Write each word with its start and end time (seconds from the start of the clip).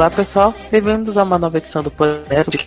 Olá 0.00 0.10
pessoal, 0.10 0.54
bem-vindos 0.70 1.18
a 1.18 1.22
uma 1.24 1.36
nova 1.36 1.58
edição 1.58 1.82
do 1.82 1.90
podcast 1.90 2.58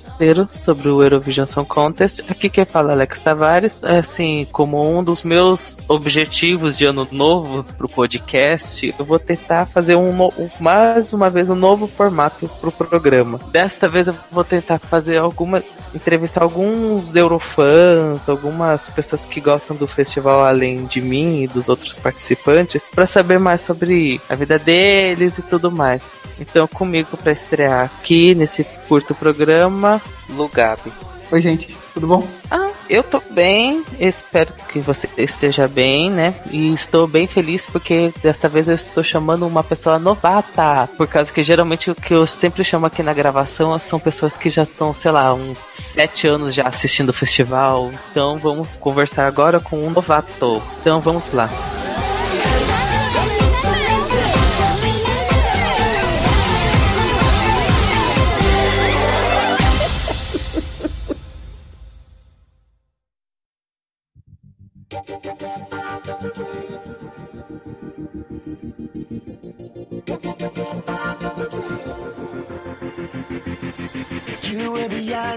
sobre 0.52 0.88
o 0.88 1.02
Eurovision 1.02 1.48
Song 1.48 1.68
Contest. 1.68 2.23
Aqui 2.30 2.48
quem 2.48 2.64
fala 2.64 2.92
é 2.92 2.94
Alex 2.94 3.20
Tavares. 3.22 3.76
Assim, 3.82 4.46
como 4.52 4.88
um 4.88 5.04
dos 5.04 5.23
meus 5.23 5.80
objetivos 5.88 6.78
de 6.78 6.86
ano 6.86 7.08
novo 7.12 7.64
pro 7.76 7.90
podcast, 7.90 8.94
eu 9.00 9.04
vou 9.04 9.18
tentar 9.18 9.66
fazer 9.66 9.96
um, 9.96 10.30
mais 10.59 11.12
uma 11.12 11.28
vez 11.28 11.50
um 11.50 11.56
novo 11.56 11.88
formato 11.88 12.48
pro 12.62 12.72
programa. 12.72 13.40
Desta 13.52 13.88
vez 13.88 14.06
eu 14.06 14.16
vou 14.31 14.44
tentar 14.44 14.78
fazer 14.78 15.18
alguma 15.18 15.64
entrevistar 15.95 16.44
alguns 16.44 17.16
eurofãs, 17.16 18.28
algumas 18.28 18.90
pessoas 18.90 19.25
que 19.25 19.40
gostam 19.40 19.75
do 19.75 19.88
festival 19.88 20.44
além 20.44 20.86
de 20.86 21.02
mim 21.02 21.44
e 21.44 21.47
dos 21.47 21.70
outros 21.70 21.95
participantes, 21.95 22.81
para 22.94 23.06
saber 23.06 23.40
mais 23.40 23.62
sobre 23.62 24.20
a 24.30 24.36
vida 24.36 24.58
deles 24.58 25.38
e 25.38 25.42
tudo 25.42 25.72
mais. 25.72 26.12
Então, 26.40 26.68
comigo 26.68 27.16
para 27.23 27.31
estrear 27.31 27.85
aqui 27.85 28.35
nesse 28.35 28.66
curto 28.88 29.16
programa, 29.16 30.02
Lugabe. 30.29 30.91
Oi, 31.31 31.41
gente, 31.41 31.75
tudo 31.93 32.05
bom? 32.05 32.27
Ah, 32.52 32.69
eu 32.89 33.02
tô 33.02 33.19
bem, 33.31 33.83
espero 33.99 34.53
que 34.69 34.79
você 34.79 35.09
esteja 35.17 35.67
bem, 35.67 36.11
né? 36.11 36.35
E 36.51 36.73
estou 36.73 37.07
bem 37.07 37.25
feliz 37.25 37.66
porque 37.66 38.13
desta 38.21 38.49
vez 38.49 38.67
eu 38.67 38.75
estou 38.75 39.03
chamando 39.03 39.47
uma 39.47 39.63
pessoa 39.63 39.97
novata. 39.97 40.88
Por 40.97 41.07
causa 41.07 41.31
que 41.31 41.44
geralmente 41.44 41.89
o 41.89 41.95
que 41.95 42.13
eu 42.13 42.27
sempre 42.27 42.63
chamo 42.63 42.85
aqui 42.85 43.01
na 43.01 43.13
gravação 43.13 43.79
são 43.79 43.99
pessoas 43.99 44.38
que 44.38 44.49
já 44.49 44.63
estão, 44.63 44.94
sei 44.94 45.11
lá, 45.11 45.33
uns 45.33 45.57
sete 45.57 46.27
anos 46.27 46.53
já 46.53 46.67
assistindo 46.67 47.09
o 47.09 47.13
festival. 47.13 47.89
Então 48.11 48.38
vamos 48.38 48.75
conversar 48.75 49.25
agora 49.25 49.59
com 49.59 49.81
um 49.81 49.89
novato. 49.89 50.61
Então 50.81 50.99
vamos 50.99 51.33
lá. 51.33 51.49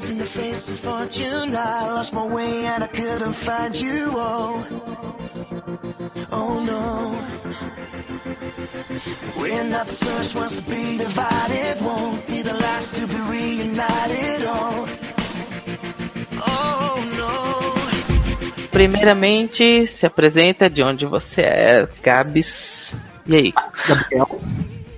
Eyes 0.07 0.11
in 0.11 0.19
the 0.19 0.27
face 0.27 0.71
of 0.71 0.79
fortune. 0.79 1.57
I 1.57 1.87
lost 1.93 2.13
my 2.13 2.27
way 2.27 2.67
and 2.67 2.85
I 2.85 2.87
couldn't 2.87 3.35
find 3.35 3.75
you. 3.79 4.11
Oh, 4.15 4.65
oh 6.33 6.61
no. 6.65 7.19
We're 9.41 9.65
not 9.65 9.87
the 9.87 9.95
first 9.95 10.35
ones 10.35 10.57
to 10.57 10.63
be 10.63 10.99
divided. 10.99 11.81
Won't 11.83 12.27
be 12.27 12.43
the 12.43 12.55
last 12.55 12.97
to 12.97 13.07
be 13.07 13.21
reunited. 13.31 14.43
Oh, 14.47 14.87
oh 16.47 17.05
no. 17.17 18.69
Primeiramente, 18.71 19.87
se 19.87 20.07
apresenta 20.07 20.69
de 20.69 20.83
onde 20.83 21.07
você 21.07 21.43
é, 21.43 21.89
Gabs. 22.03 22.95
E 23.27 23.35
aí? 23.35 23.55
Gabriel. 23.89 24.41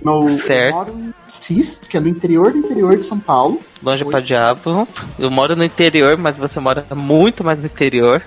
No, 0.01 0.37
certo. 0.39 1.08
Cis, 1.31 1.81
que 1.89 1.97
é 1.97 1.99
no 1.99 2.07
interior 2.07 2.51
do 2.51 2.57
interior 2.57 2.97
de 2.97 3.03
São 3.03 3.19
Paulo. 3.19 3.59
Longe 3.81 4.03
Oi. 4.03 4.09
pra 4.09 4.19
diabo. 4.19 4.87
Eu 5.17 5.31
moro 5.31 5.55
no 5.55 5.63
interior, 5.63 6.17
mas 6.17 6.37
você 6.37 6.59
mora 6.59 6.85
muito 6.95 7.43
mais 7.43 7.59
no 7.59 7.65
interior. 7.65 8.21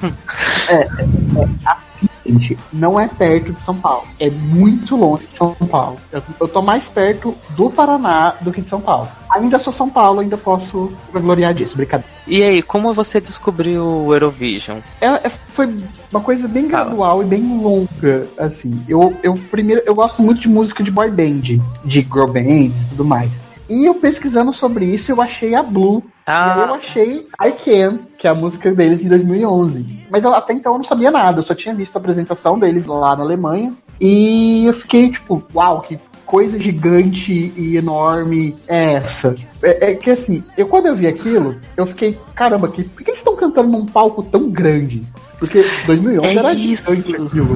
É, 0.69 0.75
é, 0.75 0.83
é 0.83 1.49
assim, 1.65 2.09
gente, 2.27 2.59
não 2.73 2.99
é 2.99 3.09
perto 3.09 3.53
de 3.53 3.63
São 3.63 3.77
Paulo. 3.77 4.07
É 4.19 4.31
muito 4.31 4.97
longe 4.97 5.27
de 5.27 5.37
São 5.37 5.55
Paulo. 5.55 5.99
Eu, 6.11 6.23
eu 6.41 6.49
tô 6.49 6.63
mais 6.63 6.89
perto 6.89 7.37
do 7.51 7.71
Paraná 7.71 8.35
do 8.41 8.53
que 8.53 8.61
de 8.61 8.69
São 8.69 8.81
Paulo. 8.81 9.09
Ainda 9.33 9.59
sou 9.59 9.73
São 9.73 9.89
Paulo, 9.89 10.21
ainda 10.21 10.37
posso 10.37 10.93
gloriar 11.11 11.55
disso, 11.55 11.77
brincadeira. 11.77 12.13
E 12.27 12.43
aí, 12.43 12.63
como 12.63 12.93
você 12.93 13.21
descobriu 13.21 13.85
o 13.85 14.15
Eurovision? 14.15 14.79
É, 15.01 15.07
é, 15.07 15.29
foi 15.29 15.75
uma 16.11 16.21
coisa 16.21 16.47
bem 16.47 16.69
gradual 16.69 17.23
e 17.23 17.27
bem 17.27 17.59
longa, 17.61 18.29
assim. 18.39 18.85
Eu, 18.87 19.17
eu 19.23 19.35
primeiro, 19.51 19.83
eu 19.87 19.95
gosto 19.95 20.21
muito 20.21 20.43
de 20.43 20.49
música 20.49 20.85
de 20.85 20.91
boy 20.91 21.11
band, 21.11 21.61
de 21.85 22.01
girl 22.01 22.27
bands 22.27 22.83
e 22.83 22.89
tudo 22.91 23.05
mais. 23.05 23.43
E 23.69 23.87
eu 23.87 23.95
pesquisando 23.95 24.53
sobre 24.53 24.85
isso, 24.85 25.11
eu 25.11 25.21
achei 25.23 25.55
a 25.55 25.63
Blue. 25.63 26.03
Ah. 26.27 26.55
E 26.57 26.61
eu 26.61 26.75
achei 26.75 27.29
I 27.43 27.53
Can, 27.53 28.01
que 28.19 28.27
é 28.27 28.31
a 28.31 28.35
música 28.35 28.73
deles 28.75 29.01
de 29.01 29.09
2011. 29.09 30.07
Mas 30.11 30.25
eu, 30.25 30.35
até 30.35 30.53
então 30.53 30.73
eu 30.73 30.79
não 30.79 30.85
sabia 30.85 31.11
nada, 31.11 31.41
eu 31.41 31.43
só 31.43 31.55
tinha 31.55 31.75
visto 31.75 31.97
a 31.97 31.99
apresentação 31.99 32.59
deles 32.59 32.87
lá 32.87 33.17
na 33.17 33.23
Alemanha. 33.23 33.75
E 33.99 34.67
eu 34.67 34.73
fiquei 34.73 35.11
tipo, 35.11 35.43
uau, 35.55 35.81
que 35.81 35.99
coisa 36.33 36.59
gigante 36.59 37.53
e 37.55 37.77
enorme 37.77 38.57
é 38.67 38.95
essa? 38.95 39.37
É, 39.63 39.91
é, 39.91 39.95
que 39.95 40.11
assim, 40.11 40.43
eu 40.57 40.67
quando 40.67 40.87
eu 40.87 40.97
vi 40.97 41.07
aquilo, 41.07 41.61
eu 41.77 41.85
fiquei, 41.85 42.19
caramba, 42.35 42.69
que, 42.69 42.85
por 42.85 43.05
que 43.05 43.11
eles 43.11 43.21
estão 43.21 43.37
cantando 43.37 43.71
num 43.71 43.85
palco 43.85 44.23
tão 44.23 44.49
grande? 44.49 45.03
Porque 45.39 45.63
2011 45.85 46.27
é 46.27 46.35
era 46.35 46.55
isso. 46.55 46.85
gigante 46.95 47.17
aquilo. 47.17 47.49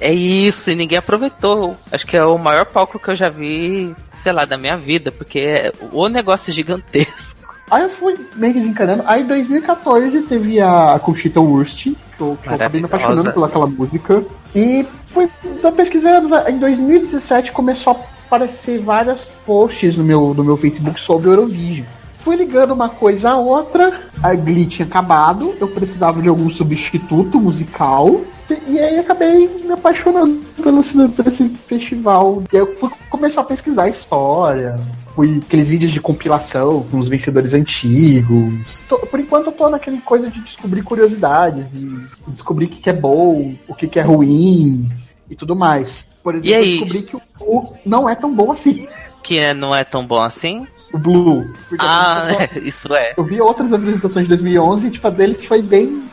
É 0.00 0.12
isso, 0.12 0.68
e 0.68 0.74
ninguém 0.74 0.98
aproveitou. 0.98 1.76
Acho 1.92 2.04
que 2.04 2.16
é 2.16 2.24
o 2.24 2.36
maior 2.36 2.66
palco 2.66 2.98
que 2.98 3.08
eu 3.08 3.14
já 3.14 3.28
vi, 3.28 3.94
sei 4.14 4.32
lá, 4.32 4.44
da 4.44 4.58
minha 4.58 4.76
vida, 4.76 5.12
porque 5.12 5.38
é 5.38 5.72
o 5.92 6.08
negócio 6.08 6.52
gigantesco. 6.52 7.36
Aí 7.70 7.84
eu 7.84 7.90
fui 7.90 8.16
meio 8.34 8.54
desencanando. 8.54 9.04
Aí 9.06 9.22
em 9.22 9.26
2014 9.26 10.22
teve 10.22 10.60
a 10.60 10.98
Conchita 10.98 11.40
Wurst, 11.40 11.84
que 11.84 11.94
eu, 12.20 12.36
que 12.42 12.48
eu 12.48 12.54
acabei 12.54 12.80
me 12.80 12.86
apaixonando 12.86 13.32
pelaquela 13.32 13.66
música. 13.66 14.24
E 14.54 14.86
fui 15.06 15.28
pesquisando, 15.76 16.28
né? 16.28 16.44
em 16.50 16.58
2017 16.58 17.52
começou 17.52 17.94
a 17.94 17.96
aparecer 18.26 18.78
vários 18.78 19.24
posts 19.46 19.96
no 19.96 20.04
meu, 20.04 20.34
no 20.34 20.44
meu 20.44 20.56
Facebook 20.56 21.00
sobre 21.00 21.28
Eurovision. 21.28 21.86
Fui 22.18 22.34
ligando 22.34 22.72
uma 22.72 22.88
coisa 22.88 23.30
a 23.30 23.36
outra, 23.36 24.00
a 24.20 24.34
Glee 24.34 24.66
tinha 24.66 24.86
acabado, 24.86 25.54
eu 25.60 25.68
precisava 25.68 26.20
de 26.20 26.28
algum 26.28 26.50
substituto 26.50 27.38
musical. 27.38 28.20
E 28.66 28.78
aí 28.78 28.98
acabei 28.98 29.48
me 29.64 29.72
apaixonando 29.72 30.42
pelo, 30.60 30.82
por 31.10 31.26
esse 31.26 31.48
festival. 31.48 32.42
E 32.52 32.56
aí 32.56 32.62
eu 32.62 32.74
fui 32.74 32.90
começar 33.08 33.42
a 33.42 33.44
pesquisar 33.44 33.84
a 33.84 33.88
história. 33.88 34.76
Fui 35.16 35.40
aqueles 35.42 35.70
vídeos 35.70 35.92
de 35.92 35.98
compilação 35.98 36.86
com 36.90 36.98
os 36.98 37.08
vencedores 37.08 37.54
antigos. 37.54 38.84
Tô, 38.86 38.98
por 38.98 39.18
enquanto 39.18 39.46
eu 39.46 39.52
tô 39.52 39.70
naquele 39.70 39.98
coisa 40.02 40.30
de 40.30 40.42
descobrir 40.42 40.82
curiosidades 40.82 41.74
e 41.74 42.02
descobrir 42.28 42.66
o 42.66 42.68
que, 42.68 42.82
que 42.82 42.90
é 42.90 42.92
bom, 42.92 43.54
o 43.66 43.74
que, 43.74 43.88
que 43.88 43.98
é 43.98 44.02
ruim 44.02 44.86
e 45.30 45.34
tudo 45.34 45.56
mais. 45.56 46.04
Por 46.22 46.34
exemplo, 46.34 46.58
eu 46.58 46.64
descobri 46.64 47.02
que 47.02 47.16
o 47.16 47.22
Blue 47.38 47.72
não 47.82 48.06
é 48.06 48.14
tão 48.14 48.34
bom 48.34 48.52
assim. 48.52 48.86
Que 49.22 49.38
é, 49.38 49.54
não 49.54 49.74
é 49.74 49.84
tão 49.84 50.06
bom 50.06 50.22
assim? 50.22 50.66
O 50.92 50.98
Blue. 50.98 51.46
Ah, 51.78 52.28
isso 52.62 52.92
é. 52.94 53.14
Eu 53.16 53.24
vi 53.24 53.40
outras 53.40 53.72
apresentações 53.72 54.26
de 54.26 54.28
2011 54.28 54.86
e 54.86 54.90
tipo, 54.90 55.06
a 55.06 55.10
deles 55.10 55.46
foi 55.46 55.62
bem 55.62 56.04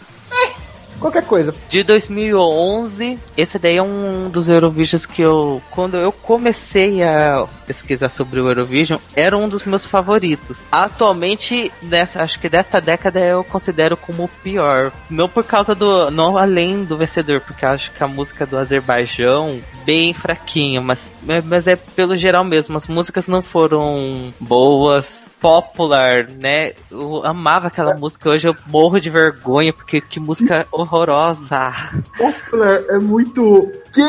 qualquer 1.03 1.25
coisa. 1.25 1.53
De 1.67 1.83
2011, 1.83 3.19
esse 3.35 3.59
daí 3.59 3.77
é 3.77 3.83
um 3.83 4.29
dos 4.29 4.47
Eurovisions 4.47 5.05
que 5.05 5.21
eu, 5.21 5.61
quando 5.69 5.97
eu 5.97 6.11
comecei 6.11 7.03
a 7.03 7.45
pesquisar 7.67 8.09
sobre 8.09 8.39
o 8.39 8.47
Eurovision, 8.47 8.99
era 9.15 9.37
um 9.37 9.49
dos 9.49 9.63
meus 9.63 9.85
favoritos. 9.85 10.59
Atualmente, 10.71 11.71
nessa, 11.81 12.23
acho 12.23 12.39
que 12.39 12.47
desta 12.47 12.79
década 12.79 13.19
eu 13.19 13.43
considero 13.43 13.97
como 13.97 14.23
o 14.23 14.29
pior. 14.41 14.91
Não 15.09 15.27
por 15.27 15.43
causa 15.43 15.75
do, 15.75 16.09
não 16.09 16.37
além 16.37 16.85
do 16.85 16.97
vencedor, 16.97 17.41
porque 17.41 17.65
acho 17.65 17.91
que 17.91 18.03
a 18.03 18.07
música 18.07 18.45
do 18.45 18.57
Azerbaijão 18.57 19.61
bem 19.85 20.13
fraquinho, 20.13 20.81
mas, 20.81 21.11
mas 21.43 21.67
é 21.67 21.75
pelo 21.75 22.15
geral 22.15 22.43
mesmo. 22.43 22.77
As 22.77 22.87
músicas 22.87 23.27
não 23.27 23.41
foram 23.41 24.33
boas 24.39 25.22
popular, 25.43 26.29
né? 26.41 26.71
Eu 26.89 27.21
amava 27.25 27.67
aquela 27.67 27.93
música, 27.95 28.29
hoje 28.29 28.47
eu 28.47 28.55
morro 28.67 28.97
de 28.97 29.09
vergonha, 29.09 29.73
porque 29.73 29.99
que 29.99 30.17
música 30.17 30.65
horrorosa. 30.71 31.73
Popular 32.17 32.81
é 32.89 32.97
muito. 32.97 33.69
Que? 33.93 34.01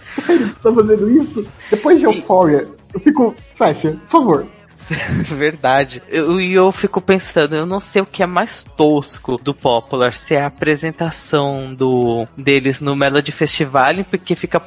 Sério 0.00 0.54
tá 0.62 0.72
fazendo 0.72 1.10
isso? 1.10 1.42
Depois 1.68 1.98
de 1.98 2.04
Euphoria, 2.04 2.68
eu 2.92 3.00
fico. 3.00 3.34
Fácia, 3.56 3.96
por 4.08 4.20
favor. 4.20 4.46
Verdade. 5.28 6.02
E 6.08 6.16
eu, 6.16 6.40
eu 6.40 6.72
fico 6.72 7.00
pensando, 7.00 7.54
eu 7.54 7.66
não 7.66 7.80
sei 7.80 8.02
o 8.02 8.06
que 8.06 8.22
é 8.22 8.26
mais 8.26 8.64
tosco 8.76 9.38
do 9.42 9.54
Popular, 9.54 10.14
se 10.14 10.34
é 10.34 10.42
a 10.42 10.46
apresentação 10.46 11.74
do 11.74 12.26
deles 12.36 12.80
no 12.80 12.96
Melody 12.96 13.32
Festival, 13.32 13.94
porque 14.08 14.34
fica 14.34 14.60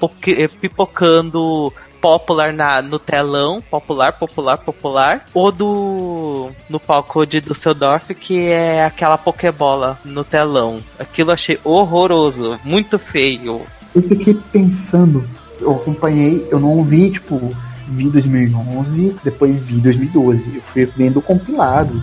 pipocando 0.61 1.73
popular 2.01 2.53
na, 2.53 2.81
no 2.81 2.99
telão, 2.99 3.61
popular, 3.61 4.13
popular, 4.13 4.57
popular, 4.57 5.25
ou 5.33 5.51
do 5.51 6.49
no 6.69 6.79
palco 6.79 7.25
de 7.25 7.41
Düsseldorf, 7.41 8.13
que 8.13 8.47
é 8.47 8.85
aquela 8.85 9.17
pokebola 9.17 9.97
no 10.05 10.23
telão. 10.23 10.79
Aquilo 10.99 11.31
achei 11.31 11.59
horroroso, 11.63 12.59
muito 12.63 12.99
feio. 12.99 13.61
Eu 13.95 14.01
fiquei 14.03 14.37
pensando, 14.51 15.23
eu 15.59 15.71
acompanhei, 15.71 16.47
eu 16.51 16.59
não 16.59 16.83
vi, 16.83 17.11
tipo, 17.11 17.51
vi 17.87 18.09
2011, 18.09 19.15
depois 19.23 19.61
vi 19.61 19.79
2012. 19.79 20.55
Eu 20.55 20.61
fui 20.61 20.85
vendo 20.85 21.21
compilado. 21.21 21.93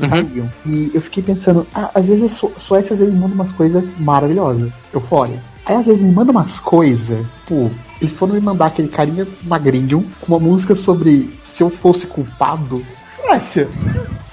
Uhum. 0.00 0.08
Sabiam. 0.08 0.52
E 0.64 0.90
eu 0.92 1.00
fiquei 1.00 1.22
pensando, 1.22 1.66
ah, 1.74 1.90
às 1.94 2.06
vezes 2.06 2.32
só, 2.32 2.50
só 2.56 2.74
às 2.76 2.88
vezes 2.88 3.14
manda 3.14 3.34
umas 3.34 3.52
coisas 3.52 3.84
maravilhosas. 3.98 4.70
Eufória. 4.92 5.40
Aí 5.64 5.76
às 5.76 5.86
vezes 5.86 6.02
me 6.02 6.12
manda 6.12 6.30
umas 6.30 6.60
coisas, 6.60 7.26
pô, 7.48 7.68
eles 8.00 8.12
foram 8.12 8.34
me 8.34 8.40
mandar 8.40 8.66
aquele 8.66 8.88
carinha 8.88 9.26
magrinho 9.42 10.06
com 10.20 10.34
uma 10.34 10.38
música 10.38 10.76
sobre 10.76 11.28
se 11.42 11.62
eu 11.62 11.70
fosse 11.70 12.06
culpado, 12.06 12.84
Grécia. 13.24 13.68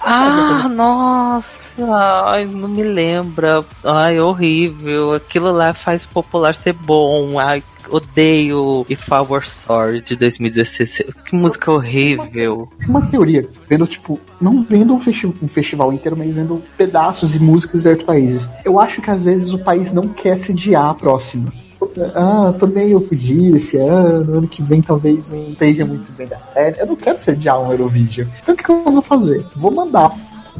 Ah, 0.04 0.68
nossa! 0.70 1.64
Ai, 1.80 2.46
não 2.46 2.68
me 2.68 2.84
lembra. 2.84 3.66
Ai, 3.84 4.20
horrível. 4.20 5.14
Aquilo 5.14 5.52
lá 5.52 5.74
faz 5.74 6.06
popular 6.06 6.54
ser 6.54 6.74
bom. 6.74 7.40
Ai, 7.40 7.64
odeio 7.90 8.86
I 8.90 8.98
Were 9.30 9.48
Sorry 9.48 10.02
de 10.02 10.16
2016. 10.16 11.14
Que 11.26 11.36
música 11.36 11.72
horrível. 11.72 12.70
Uma, 12.80 13.00
uma 13.00 13.10
teoria, 13.10 13.48
vendo, 13.70 13.88
tipo, 13.88 14.20
não 14.40 14.64
vendo 14.64 14.94
um, 14.94 15.00
festi 15.00 15.28
um, 15.28 15.48
festival 15.48 15.92
inteiro, 15.94 16.18
mas 16.18 16.34
vendo 16.34 16.62
pedaços 16.78 17.36
e 17.36 17.40
músicas 17.40 17.84
de 17.84 17.90
outros 17.90 18.06
países. 18.06 18.50
Eu 18.64 18.80
acho 18.80 19.02
que 19.02 19.12
às 19.12 19.24
vezes 19.24 19.52
o 19.52 19.60
país 19.60 19.92
não 19.92 20.08
quer 20.08 20.38
sediar 20.38 20.90
a 20.90 20.94
próxima. 20.94 21.52
Ah, 22.16 22.54
tô 22.58 22.66
meio 22.66 23.00
fudido 23.02 23.58
esse 23.58 23.78
ano, 23.78 24.38
ano 24.38 24.48
que 24.48 24.64
vem 24.64 24.82
talvez 24.82 25.30
não 25.30 25.50
esteja 25.50 25.86
muito 25.86 26.12
bem 26.14 26.28
das 26.28 26.50
pernas. 26.50 26.80
Eu 26.80 26.88
não 26.88 26.96
quero 26.96 27.18
sediar 27.18 27.62
um 27.62 27.72
Eurovision. 27.72 28.28
Então 28.42 28.56
o 28.56 28.58
que 28.58 28.70
eu 28.70 28.84
vou 28.84 29.02
fazer? 29.02 29.46
Vou 29.56 29.72
mandar 29.72 30.12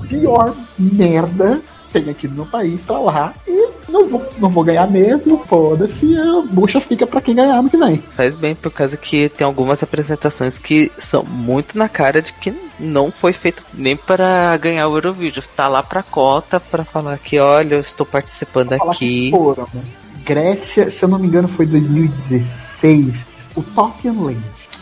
pior 0.08 0.54
merda 0.78 1.62
tem 1.94 2.10
aqui 2.10 2.28
no 2.28 2.36
meu 2.36 2.46
país 2.46 2.82
pra 2.82 3.00
lá 3.00 3.34
e 3.48 3.70
não 3.88 4.08
vou, 4.08 4.26
não 4.40 4.50
vou 4.50 4.64
ganhar 4.64 4.90
mesmo, 4.90 5.38
foda-se, 5.46 6.18
a 6.18 6.42
bucha 6.50 6.82
fica 6.82 7.06
para 7.06 7.22
quem 7.22 7.36
ganhar 7.36 7.62
no 7.62 7.70
que 7.70 7.78
vem. 7.78 7.98
Faz 8.16 8.34
bem, 8.34 8.56
por 8.56 8.72
causa 8.72 8.98
que 8.98 9.30
tem 9.30 9.46
algumas 9.46 9.84
apresentações 9.84 10.58
que 10.58 10.92
são 10.98 11.24
muito 11.24 11.78
na 11.78 11.88
cara 11.88 12.22
de 12.22 12.34
que 12.34 12.52
não 12.80 13.12
foi 13.12 13.32
feito 13.32 13.64
nem 13.74 13.96
para 13.96 14.58
ganhar 14.58 14.88
o 14.88 14.96
Eurovision. 14.98 15.46
Tá 15.56 15.68
lá 15.68 15.84
pra 15.84 16.02
cota 16.02 16.60
para 16.60 16.84
falar 16.84 17.18
que, 17.20 17.38
olha, 17.40 17.76
eu 17.76 17.80
estou 17.80 18.06
participando 18.06 18.74
aqui. 18.74 19.30
Foram, 19.30 19.68
né? 19.74 19.84
Grécia, 20.26 20.90
se 20.90 21.04
eu 21.04 21.10
não 21.10 21.20
me 21.20 21.28
engano, 21.28 21.48
foi 21.48 21.66
2016. 21.66 23.28
O 23.56 23.62
Tokyo 23.62 24.24
Land. 24.24 24.42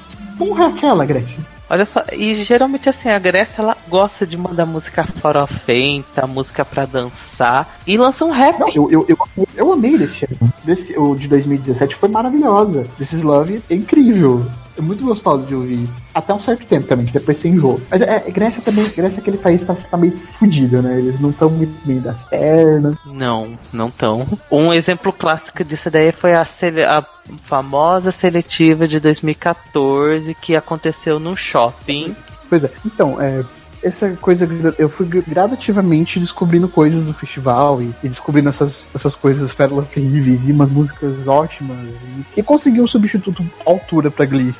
Que 0.10 0.38
porra 0.38 0.66
é 0.66 0.68
aquela, 0.68 1.06
Grécia? 1.06 1.40
Olha 1.69 1.86
só, 1.86 2.04
e 2.12 2.44
geralmente 2.44 2.90
assim, 2.90 3.10
a 3.10 3.18
Grécia 3.18 3.62
ela 3.62 3.78
gosta 3.92 4.26
de 4.26 4.38
mandar 4.38 4.66
música 4.66 5.04
farofenta, 5.04 6.26
música 6.26 6.64
pra 6.64 6.86
dançar 6.86 7.78
e 7.86 7.98
lança 7.98 8.24
um 8.24 8.32
rap. 8.32 8.58
Não, 8.58 8.70
eu, 8.70 8.90
eu, 8.90 9.06
eu, 9.10 9.48
eu 9.54 9.74
amei 9.74 9.98
desse 9.98 10.24
ano. 10.24 10.54
Desse, 10.64 10.98
o 10.98 11.14
de 11.14 11.28
2017 11.28 11.98
foi 11.98 12.08
maravilhosa. 12.08 12.84
This 12.98 13.12
is 13.12 13.22
Love 13.22 13.62
é 13.70 13.76
incrível. 13.76 14.46
É 14.78 14.82
muito 14.82 15.04
gostoso 15.04 15.46
de 15.46 15.54
ouvir. 15.54 15.90
Até 16.14 16.34
um 16.34 16.40
certo 16.40 16.66
tempo 16.66 16.88
também, 16.88 17.06
que 17.06 17.12
depois 17.12 17.38
você 17.38 17.50
enjoa. 17.50 17.82
Mas 17.90 18.02
é, 18.02 18.20
Grécia 18.32 18.62
também, 18.62 18.86
Grécia 18.86 19.18
é 19.18 19.20
aquele 19.20 19.38
país 19.38 19.62
que 19.62 19.68
tá, 19.68 19.76
tá 19.76 19.98
meio 19.98 20.18
fudido, 20.18 20.82
né? 20.82 20.98
Eles 20.98 21.20
não 21.20 21.32
estão 21.32 21.50
muito 21.50 21.74
bem 21.86 22.00
das 22.00 22.24
pernas. 22.24 22.96
Não, 23.06 23.60
não 23.74 23.90
estão. 23.90 24.26
Um 24.50 24.72
exemplo 24.72 25.12
clássico 25.12 25.66
disso 25.66 25.92
daí 25.92 26.14
foi 26.14 26.34
a, 26.34 26.44
a 26.44 27.06
famosa 27.44 28.10
seletiva 28.10 28.88
de 28.88 29.02
2014 29.02 30.34
que 30.36 30.56
aconteceu 30.56 31.20
num 31.20 31.36
shopping. 31.36 32.16
Pois 32.50 32.64
é, 32.64 32.72
então, 32.86 33.22
é, 33.22 33.44
essa 33.83 34.10
coisa, 34.18 34.48
eu 34.78 34.89
fui 34.89 35.07
gradativamente 35.28 36.19
descobrindo 36.19 36.69
coisas 36.69 37.06
do 37.06 37.13
festival 37.13 37.81
e, 37.81 37.94
e 38.04 38.10
descobrindo 38.10 38.50
essas, 38.50 38.88
essas 38.94 39.16
coisas, 39.16 39.54
pérolas 39.54 39.89
terríveis 39.89 40.48
e 40.48 40.51
umas 40.51 40.69
músicas 40.69 41.28
ótimas. 41.28 41.80
E, 41.80 42.39
e 42.39 42.44
consegui 42.44 42.81
um 42.81 42.88
substituto 42.88 43.44
altura 43.66 44.12
pra 44.12 44.25
Glee. 44.25 44.54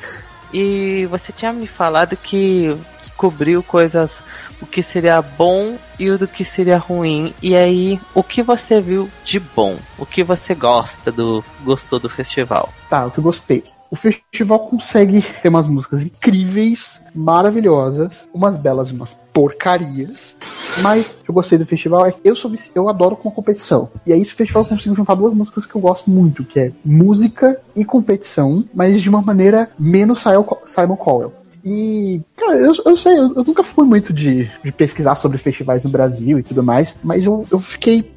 E 0.52 1.06
você 1.06 1.32
tinha 1.32 1.52
me 1.52 1.66
falado 1.66 2.14
que 2.14 2.76
descobriu 2.98 3.62
coisas, 3.62 4.22
o 4.60 4.66
que 4.66 4.82
seria 4.82 5.22
bom 5.22 5.78
e 5.98 6.10
o 6.10 6.18
do 6.18 6.28
que 6.28 6.44
seria 6.44 6.76
ruim. 6.76 7.34
E 7.42 7.56
aí, 7.56 7.98
o 8.14 8.22
que 8.22 8.42
você 8.42 8.78
viu 8.78 9.10
de 9.24 9.40
bom? 9.40 9.78
O 9.96 10.04
que 10.04 10.22
você 10.22 10.54
gosta 10.54 11.10
do 11.10 11.42
gostou 11.64 11.98
do 11.98 12.08
festival? 12.08 12.70
Tá, 12.90 13.06
o 13.06 13.10
que 13.10 13.18
eu 13.18 13.24
gostei. 13.24 13.64
O 13.92 13.96
festival 13.96 14.60
consegue 14.60 15.22
ter 15.42 15.50
umas 15.50 15.66
músicas 15.66 16.02
incríveis, 16.02 16.98
maravilhosas, 17.14 18.26
umas 18.32 18.56
belas 18.56 18.90
umas 18.90 19.12
porcarias. 19.34 20.34
Mas 20.80 21.22
eu 21.28 21.34
gostei 21.34 21.58
do 21.58 21.66
festival 21.66 22.06
é 22.06 22.12
que 22.12 22.20
eu, 22.24 22.34
sou, 22.34 22.50
eu 22.74 22.88
adoro 22.88 23.16
com 23.16 23.30
competição. 23.30 23.90
E 24.06 24.12
aí 24.14 24.22
esse 24.22 24.32
festival 24.32 24.62
eu 24.62 24.68
consigo 24.70 24.94
juntar 24.94 25.14
duas 25.14 25.34
músicas 25.34 25.66
que 25.66 25.74
eu 25.74 25.80
gosto 25.82 26.08
muito, 26.08 26.42
que 26.42 26.58
é 26.58 26.72
música 26.82 27.60
e 27.76 27.84
competição, 27.84 28.64
mas 28.72 29.02
de 29.02 29.10
uma 29.10 29.20
maneira 29.20 29.70
menos 29.78 30.24
Simon 30.64 30.96
Cowell. 30.96 31.41
E, 31.64 32.20
cara, 32.36 32.56
eu, 32.56 32.72
eu 32.84 32.96
sei, 32.96 33.12
eu, 33.12 33.34
eu, 33.36 33.44
nunca 33.44 33.62
fui 33.62 33.86
muito 33.86 34.12
de, 34.12 34.50
de 34.64 34.72
pesquisar 34.72 35.14
sobre 35.14 35.38
festivais 35.38 35.84
no 35.84 35.90
Brasil 35.90 36.38
e 36.38 36.42
tudo 36.42 36.62
mais, 36.62 36.96
mas 37.02 37.26
eu, 37.26 37.44
eu 37.50 37.60
fiquei. 37.60 38.10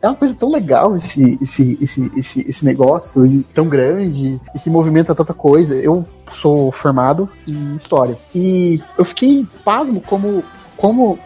É 0.00 0.08
uma 0.08 0.16
coisa 0.16 0.34
tão 0.34 0.52
legal 0.52 0.94
esse, 0.96 1.38
esse, 1.40 1.78
esse, 1.80 2.12
esse, 2.16 2.48
esse 2.48 2.64
negócio, 2.64 3.44
tão 3.54 3.68
grande, 3.68 4.40
e 4.54 4.58
que 4.58 4.70
movimenta 4.70 5.14
tanta 5.14 5.34
coisa. 5.34 5.74
Eu 5.74 6.06
sou 6.28 6.70
formado 6.70 7.28
em 7.46 7.76
história. 7.76 8.16
E 8.34 8.80
eu 8.96 9.04
fiquei 9.04 9.46
pasmo 9.64 10.00
como 10.00 10.44
como, 10.82 11.16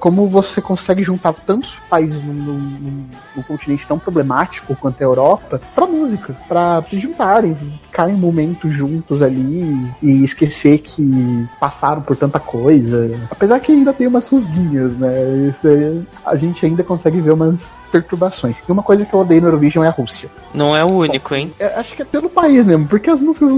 como 0.00 0.26
você 0.26 0.62
consegue 0.62 1.02
juntar 1.02 1.34
tantos 1.34 1.74
países 1.90 2.22
num, 2.24 2.32
num, 2.32 3.06
num, 3.36 3.42
continente 3.42 3.86
tão 3.86 3.98
problemático 3.98 4.76
quanto 4.76 5.00
a 5.00 5.04
Europa 5.04 5.60
pra 5.74 5.86
música, 5.86 6.36
pra 6.48 6.82
se 6.86 6.98
juntarem, 6.98 7.56
ficarem 7.80 8.14
momentos 8.14 8.72
juntos 8.72 9.22
ali 9.22 9.90
e 10.02 10.22
esquecer 10.22 10.78
que 10.78 11.48
passaram 11.58 12.02
por 12.02 12.16
tanta 12.16 12.38
coisa. 12.38 13.10
Apesar 13.30 13.60
que 13.60 13.72
ainda 13.72 13.92
tem 13.92 14.06
umas 14.06 14.28
rusguinhas, 14.28 14.96
né? 14.96 15.48
Isso 15.48 15.68
aí, 15.68 16.02
a 16.24 16.36
gente 16.36 16.64
ainda 16.64 16.82
consegue 16.82 17.20
ver 17.20 17.32
umas 17.32 17.74
perturbações. 17.90 18.62
E 18.66 18.72
uma 18.72 18.82
coisa 18.82 19.04
que 19.04 19.14
eu 19.14 19.20
odeio 19.20 19.40
no 19.40 19.48
Eurovision 19.48 19.84
é 19.84 19.88
a 19.88 19.92
Rússia. 19.92 20.30
Não 20.54 20.76
é 20.76 20.84
o 20.84 20.92
único, 20.92 21.34
hein? 21.34 21.52
É, 21.58 21.66
acho 21.78 21.94
que 21.94 22.02
é 22.02 22.04
pelo 22.04 22.28
país 22.28 22.64
mesmo, 22.64 22.86
porque 22.86 23.10
as 23.10 23.20
músicas 23.20 23.50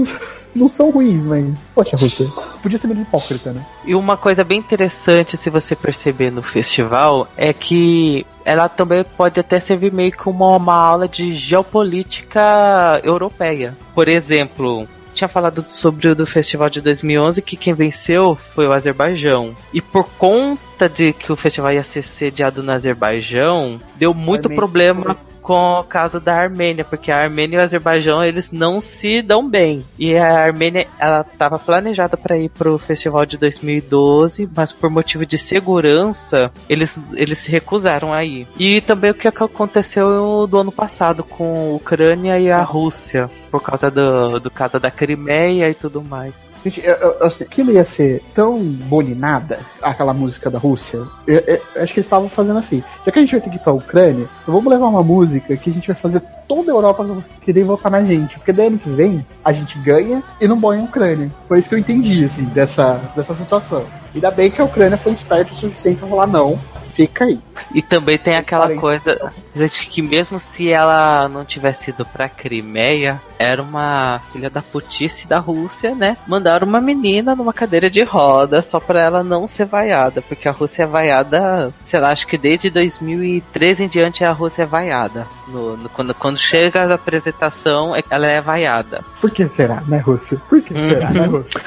não 0.55 0.69
são 0.69 0.91
ruins, 0.91 1.23
mas. 1.23 1.59
Poxa, 1.73 1.97
Rússia. 1.97 2.27
Podia 2.61 2.77
ser 2.77 2.87
menos 2.87 3.03
hipócrita, 3.03 3.51
né? 3.51 3.65
E 3.85 3.95
uma 3.95 4.15
coisa 4.15 4.43
bem 4.43 4.59
interessante, 4.59 5.37
se 5.37 5.49
você 5.49 5.75
perceber 5.75 6.31
no 6.31 6.41
festival, 6.41 7.27
é 7.35 7.51
que 7.51 8.25
ela 8.45 8.67
também 8.69 9.03
pode 9.03 9.39
até 9.39 9.59
servir 9.59 9.91
meio 9.91 10.15
como 10.15 10.55
uma 10.55 10.73
aula 10.73 11.07
de 11.07 11.33
geopolítica 11.33 13.01
europeia. 13.03 13.75
Por 13.93 14.07
exemplo, 14.07 14.87
tinha 15.13 15.27
falado 15.27 15.63
sobre 15.67 16.07
o 16.07 16.15
do 16.15 16.25
festival 16.25 16.69
de 16.69 16.81
2011 16.81 17.41
que 17.41 17.55
quem 17.55 17.73
venceu 17.73 18.35
foi 18.35 18.67
o 18.67 18.73
Azerbaijão. 18.73 19.53
E 19.73 19.81
por 19.81 20.09
conta 20.17 20.89
de 20.89 21.13
que 21.13 21.31
o 21.31 21.35
festival 21.35 21.73
ia 21.73 21.83
ser 21.83 22.03
sediado 22.03 22.63
no 22.63 22.71
Azerbaijão, 22.71 23.79
deu 23.95 24.13
muito 24.13 24.49
problema 24.49 25.17
com 25.43 25.79
o 25.79 25.83
caso 25.83 26.19
da 26.19 26.33
Armênia, 26.33 26.85
porque 26.85 27.11
a 27.11 27.19
Armênia 27.19 27.57
e 27.57 27.59
o 27.59 27.61
Azerbaijão 27.61 28.23
eles 28.23 28.49
não 28.49 28.79
se 28.79 29.21
dão 29.21 29.47
bem. 29.47 29.85
E 29.99 30.15
a 30.15 30.39
Armênia 30.39 30.87
ela 30.97 31.21
estava 31.21 31.59
planejada 31.59 32.15
para 32.15 32.37
ir 32.37 32.49
pro 32.49 32.79
festival 32.79 33.25
de 33.25 33.37
2012, 33.37 34.49
mas 34.55 34.71
por 34.71 34.89
motivo 34.89 35.25
de 35.25 35.37
segurança 35.37 36.49
eles, 36.69 36.97
eles 37.13 37.39
se 37.39 37.51
recusaram 37.51 38.13
a 38.13 38.23
ir. 38.23 38.47
E 38.57 38.81
também 38.81 39.11
o 39.11 39.15
que 39.15 39.27
aconteceu 39.27 40.47
do 40.47 40.57
ano 40.57 40.71
passado 40.71 41.23
com 41.23 41.73
a 41.73 41.75
Ucrânia 41.75 42.39
e 42.39 42.49
a 42.49 42.63
Rússia, 42.63 43.29
por 43.51 43.61
causa 43.61 43.91
do, 43.91 44.39
do 44.39 44.49
caso 44.49 44.79
da 44.79 44.89
Crimeia 44.89 45.69
e 45.69 45.73
tudo 45.73 46.01
mais. 46.01 46.33
Gente, 46.63 46.85
eu, 46.85 46.93
eu, 46.95 47.11
eu, 47.19 47.27
aquilo 47.27 47.71
ia 47.71 47.83
ser 47.83 48.23
tão 48.33 48.57
bolinada, 48.57 49.59
aquela 49.81 50.13
música 50.13 50.49
da 50.49 50.57
Rússia. 50.57 51.05
Eu, 51.27 51.39
acho 51.75 51.93
que 51.93 51.99
eles 51.99 52.05
estavam 52.05 52.29
fazendo 52.29 52.59
assim. 52.59 52.81
Já 53.05 53.11
que 53.11 53.19
a 53.19 53.21
gente 53.21 53.31
vai 53.31 53.41
ter 53.41 53.49
que 53.49 53.55
ir 53.57 53.59
pra 53.59 53.73
Ucrânia, 53.73 54.27
vamos 54.47 54.71
levar 54.71 54.87
uma 54.87 55.03
música 55.03 55.57
que 55.57 55.69
a 55.69 55.73
gente 55.73 55.87
vai 55.87 55.95
fazer 55.95 56.21
toda 56.47 56.71
a 56.71 56.75
Europa 56.75 57.23
querer 57.41 57.63
votar 57.63 57.91
na 57.91 58.03
gente. 58.03 58.37
Porque 58.37 58.53
daí 58.53 58.67
ano 58.67 58.79
que 58.79 58.89
vem 58.89 59.25
a 59.43 59.51
gente 59.51 59.77
ganha 59.79 60.23
e 60.39 60.47
não 60.47 60.57
boia 60.57 60.79
a 60.79 60.83
Ucrânia. 60.83 61.29
Foi 61.47 61.59
isso 61.59 61.67
que 61.67 61.75
eu 61.75 61.79
entendi, 61.79 62.23
assim, 62.23 62.45
dessa, 62.45 62.99
dessa 63.15 63.33
situação. 63.33 63.85
Ainda 64.15 64.31
bem 64.31 64.49
que 64.49 64.61
a 64.61 64.65
Ucrânia 64.65 64.97
foi 64.97 65.11
esperta 65.13 65.53
o 65.53 65.57
suficiente 65.57 65.99
pra 65.99 66.07
falar 66.07 66.27
não, 66.27 66.59
fica 66.93 67.25
aí. 67.25 67.39
E 67.73 67.81
também 67.81 68.17
tem 68.17 68.35
aquela 68.35 68.75
coisa 68.75 69.31
de 69.55 69.69
que 69.87 70.01
mesmo 70.01 70.39
se 70.39 70.71
ela 70.71 71.27
não 71.27 71.43
tivesse 71.43 71.89
ido 71.89 72.05
pra 72.05 72.29
Crimeia, 72.29 73.21
era 73.37 73.61
uma 73.61 74.21
filha 74.31 74.49
da 74.49 74.61
putice 74.61 75.27
da 75.27 75.39
Rússia, 75.39 75.93
né? 75.93 76.17
Mandaram 76.27 76.67
uma 76.67 76.79
menina 76.79 77.35
numa 77.35 77.53
cadeira 77.53 77.89
de 77.89 78.03
roda 78.03 78.61
só 78.61 78.79
pra 78.79 79.01
ela 79.01 79.23
não 79.23 79.47
ser 79.47 79.65
vaiada, 79.65 80.21
porque 80.21 80.47
a 80.47 80.51
Rússia 80.51 80.83
é 80.83 80.87
vaiada, 80.87 81.73
sei 81.85 81.99
lá, 81.99 82.11
acho 82.11 82.27
que 82.27 82.37
desde 82.37 82.69
2013 82.69 83.83
em 83.83 83.87
diante 83.87 84.23
a 84.23 84.31
Rússia 84.31 84.63
é 84.63 84.65
vaiada. 84.65 85.27
No, 85.47 85.77
no, 85.77 85.89
quando, 85.89 86.13
quando 86.13 86.37
chega 86.37 86.83
a 86.83 86.93
apresentação, 86.93 87.93
ela 88.09 88.27
é 88.27 88.41
vaiada. 88.41 89.03
Por 89.19 89.31
que 89.31 89.47
será, 89.47 89.81
né, 89.81 89.97
Rússia? 89.97 90.41
Por 90.47 90.61
que 90.61 90.73
será, 90.73 91.09
né, 91.09 91.21
uhum. 91.21 91.39
Rússia? 91.39 91.61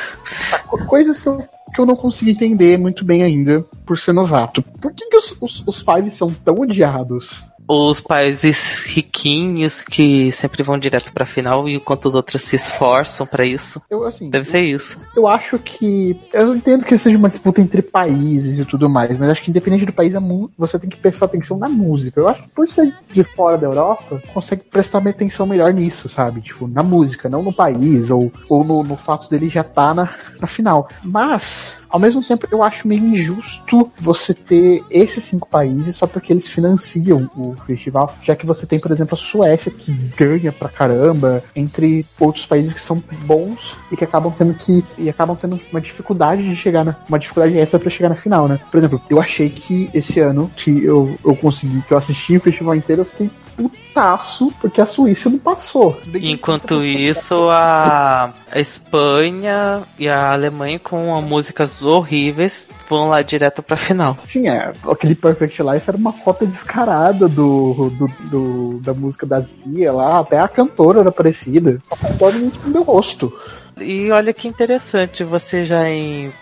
Coisas 0.86 1.20
que 1.20 1.28
eu 1.28 1.46
que 1.76 1.80
eu 1.82 1.86
não 1.86 1.94
consigo 1.94 2.30
entender 2.30 2.78
muito 2.78 3.04
bem 3.04 3.22
ainda 3.22 3.62
por 3.84 3.98
ser 3.98 4.14
novato. 4.14 4.62
Por 4.80 4.94
que, 4.94 5.06
que 5.10 5.16
os, 5.16 5.36
os, 5.42 5.62
os 5.66 5.82
Five 5.82 6.10
são 6.10 6.32
tão 6.32 6.54
odiados? 6.54 7.44
Os 7.68 8.00
países 8.00 8.78
riquinhos 8.84 9.82
que 9.82 10.30
sempre 10.32 10.62
vão 10.62 10.78
direto 10.78 11.12
pra 11.12 11.26
final, 11.26 11.68
enquanto 11.68 12.06
os 12.06 12.14
outros 12.14 12.42
se 12.42 12.56
esforçam 12.56 13.26
para 13.26 13.44
isso. 13.44 13.80
Eu, 13.90 14.06
assim, 14.06 14.30
Deve 14.30 14.44
ser 14.44 14.60
isso. 14.60 14.98
Eu 15.14 15.26
acho 15.26 15.58
que. 15.58 16.18
Eu 16.32 16.54
entendo 16.54 16.84
que 16.84 16.96
seja 16.98 17.16
uma 17.16 17.28
disputa 17.28 17.60
entre 17.60 17.82
países 17.82 18.58
e 18.58 18.64
tudo 18.64 18.88
mais, 18.88 19.16
mas 19.18 19.30
acho 19.30 19.42
que 19.42 19.50
independente 19.50 19.86
do 19.86 19.92
país, 19.92 20.14
você 20.56 20.78
tem 20.78 20.88
que 20.88 20.96
prestar 20.96 21.26
atenção 21.26 21.58
na 21.58 21.68
música. 21.68 22.20
Eu 22.20 22.28
acho 22.28 22.42
que 22.42 22.48
por 22.48 22.68
ser 22.68 22.94
de 23.10 23.24
fora 23.24 23.58
da 23.58 23.66
Europa, 23.66 24.22
consegue 24.32 24.62
prestar 24.62 24.98
atenção 25.06 25.46
melhor 25.46 25.72
nisso, 25.72 26.08
sabe? 26.08 26.40
Tipo, 26.40 26.66
na 26.66 26.82
música, 26.82 27.28
não 27.28 27.42
no 27.42 27.52
país, 27.52 28.10
ou, 28.10 28.32
ou 28.48 28.64
no, 28.64 28.82
no 28.82 28.96
fato 28.96 29.28
dele 29.28 29.48
já 29.48 29.60
estar 29.60 29.88
tá 29.88 29.94
na, 29.94 30.14
na 30.40 30.46
final. 30.46 30.88
Mas, 31.02 31.80
ao 31.96 32.00
mesmo 32.00 32.22
tempo, 32.22 32.46
eu 32.52 32.62
acho 32.62 32.86
meio 32.86 33.02
injusto 33.02 33.90
você 33.98 34.34
ter 34.34 34.84
esses 34.90 35.24
cinco 35.24 35.48
países 35.48 35.96
só 35.96 36.06
porque 36.06 36.30
eles 36.30 36.46
financiam 36.46 37.30
o 37.34 37.56
festival, 37.66 38.14
já 38.22 38.36
que 38.36 38.44
você 38.44 38.66
tem, 38.66 38.78
por 38.78 38.92
exemplo, 38.92 39.14
a 39.14 39.16
Suécia 39.16 39.72
que 39.72 39.90
ganha 40.14 40.52
pra 40.52 40.68
caramba, 40.68 41.42
entre 41.54 42.04
outros 42.20 42.44
países 42.44 42.74
que 42.74 42.80
são 42.82 43.02
bons 43.24 43.74
e 43.90 43.96
que 43.96 44.04
acabam 44.04 44.30
tendo 44.36 44.52
que 44.52 44.84
e 44.98 45.08
acabam 45.08 45.34
tendo 45.34 45.58
uma 45.72 45.80
dificuldade 45.80 46.46
de 46.46 46.54
chegar 46.54 46.84
na 46.84 46.94
uma 47.08 47.18
dificuldade 47.18 47.56
extra 47.56 47.80
para 47.80 47.88
chegar 47.88 48.10
na 48.10 48.14
final, 48.14 48.46
né? 48.46 48.60
Por 48.70 48.76
exemplo, 48.76 49.00
eu 49.08 49.18
achei 49.18 49.48
que 49.48 49.88
esse 49.94 50.20
ano 50.20 50.50
que 50.54 50.84
eu, 50.84 51.16
eu 51.24 51.34
consegui 51.34 51.80
que 51.80 51.94
eu 51.94 51.98
assisti 51.98 52.36
o 52.36 52.40
festival 52.42 52.74
inteiro, 52.74 53.00
eu 53.00 53.06
fiquei 53.06 53.30
putaço 53.96 54.52
porque 54.60 54.80
a 54.80 54.86
Suíça 54.86 55.30
não 55.30 55.38
passou. 55.38 55.98
Enquanto 56.14 56.84
isso, 56.84 57.48
a, 57.48 58.34
a 58.52 58.60
Espanha 58.60 59.82
e 59.98 60.06
a 60.06 60.32
Alemanha 60.32 60.78
com 60.78 61.18
músicas 61.22 61.82
horríveis 61.82 62.70
vão 62.88 63.08
lá 63.08 63.22
direto 63.22 63.62
pra 63.62 63.76
final. 63.76 64.18
Sim, 64.26 64.48
é. 64.48 64.72
Aquele 64.88 65.14
Perfect 65.14 65.62
Life 65.62 65.88
era 65.88 65.96
uma 65.96 66.12
cópia 66.12 66.46
descarada 66.46 67.26
do, 67.26 67.90
do, 67.90 68.08
do 68.30 68.80
da 68.80 68.92
música 68.92 69.24
da 69.24 69.40
Zia 69.40 69.92
lá, 69.92 70.20
até 70.20 70.38
a 70.38 70.46
cantora 70.46 71.00
era 71.00 71.10
parecida. 71.10 71.78
Totalmente 71.88 72.58
com 72.58 72.68
meu 72.68 72.84
gosto. 72.84 73.32
E 73.78 74.10
olha 74.10 74.32
que 74.32 74.48
interessante, 74.48 75.22
você 75.22 75.64
já 75.64 75.88
em. 75.88 76.32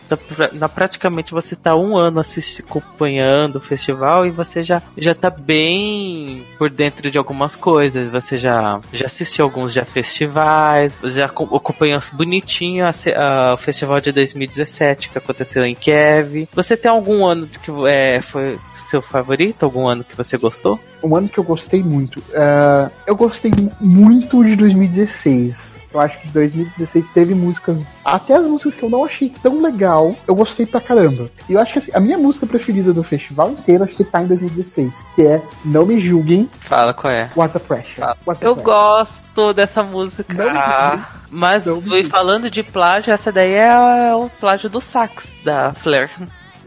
Na, 0.52 0.68
praticamente 0.68 1.32
você 1.32 1.56
tá 1.56 1.74
um 1.74 1.96
ano 1.96 2.22
acompanhando 2.60 3.56
o 3.56 3.60
festival 3.60 4.24
e 4.24 4.30
você 4.30 4.62
já, 4.62 4.80
já 4.96 5.14
tá 5.14 5.30
bem 5.30 6.46
por 6.56 6.70
dentro 6.70 7.10
de 7.10 7.18
algumas 7.18 7.56
coisas. 7.56 8.10
Você 8.12 8.38
já, 8.38 8.80
já 8.92 9.06
assistiu 9.06 9.44
alguns 9.44 9.72
já 9.72 9.84
festivais, 9.84 10.96
já 11.04 11.26
acompanhou 11.26 12.00
bonitinho 12.12 12.86
a, 12.86 12.90
a, 12.90 13.54
o 13.54 13.56
festival 13.56 14.00
de 14.00 14.12
2017 14.12 15.10
que 15.10 15.18
aconteceu 15.18 15.64
em 15.64 15.74
Kiev. 15.74 16.48
Você 16.54 16.76
tem 16.76 16.90
algum 16.90 17.26
ano 17.26 17.48
que 17.48 17.70
é, 17.88 18.20
foi 18.22 18.58
seu 18.72 19.02
favorito? 19.02 19.64
Algum 19.64 19.88
ano 19.88 20.04
que 20.04 20.16
você 20.16 20.36
gostou? 20.36 20.78
Um 21.04 21.16
ano 21.16 21.28
que 21.28 21.38
eu 21.38 21.44
gostei 21.44 21.82
muito. 21.82 22.18
Uh, 22.18 22.90
eu 23.06 23.14
gostei 23.14 23.52
muito 23.80 24.42
de 24.44 24.56
2016 24.56 25.84
eu 25.94 26.00
acho 26.00 26.18
que 26.18 26.28
2016 26.28 27.08
teve 27.10 27.34
músicas, 27.34 27.80
até 28.04 28.34
as 28.34 28.48
músicas 28.48 28.74
que 28.74 28.82
eu 28.82 28.90
não 28.90 29.04
achei 29.04 29.32
tão 29.42 29.62
legal, 29.62 30.14
eu 30.26 30.34
gostei 30.34 30.66
pra 30.66 30.80
caramba. 30.80 31.30
E 31.48 31.52
eu 31.52 31.60
acho 31.60 31.72
que 31.72 31.78
assim, 31.78 31.92
a 31.94 32.00
minha 32.00 32.18
música 32.18 32.46
preferida 32.46 32.92
do 32.92 33.04
festival 33.04 33.52
inteiro 33.52 33.84
acho 33.84 33.94
que 33.94 34.02
tá 34.02 34.20
em 34.20 34.26
2016, 34.26 35.06
que 35.14 35.22
é 35.22 35.40
Não 35.64 35.86
Me 35.86 36.00
Julguem. 36.00 36.50
Fala 36.62 36.92
qual 36.92 37.12
é. 37.12 37.30
What's 37.36 37.54
a 37.54 37.60
Pressure. 37.60 38.06
What's 38.26 38.42
a 38.42 38.46
eu 38.46 38.56
pressure. 38.56 38.62
gosto 38.64 39.54
dessa 39.54 39.84
música. 39.84 40.34
Não 40.34 40.50
ah, 40.50 41.08
mas 41.30 41.64
falando 42.10 42.50
de 42.50 42.64
plágio, 42.64 43.12
essa 43.12 43.30
daí 43.30 43.52
é 43.52 44.14
o 44.14 44.28
plágio 44.28 44.68
do 44.68 44.80
sax 44.80 45.32
da 45.44 45.74
Flair. 45.74 46.10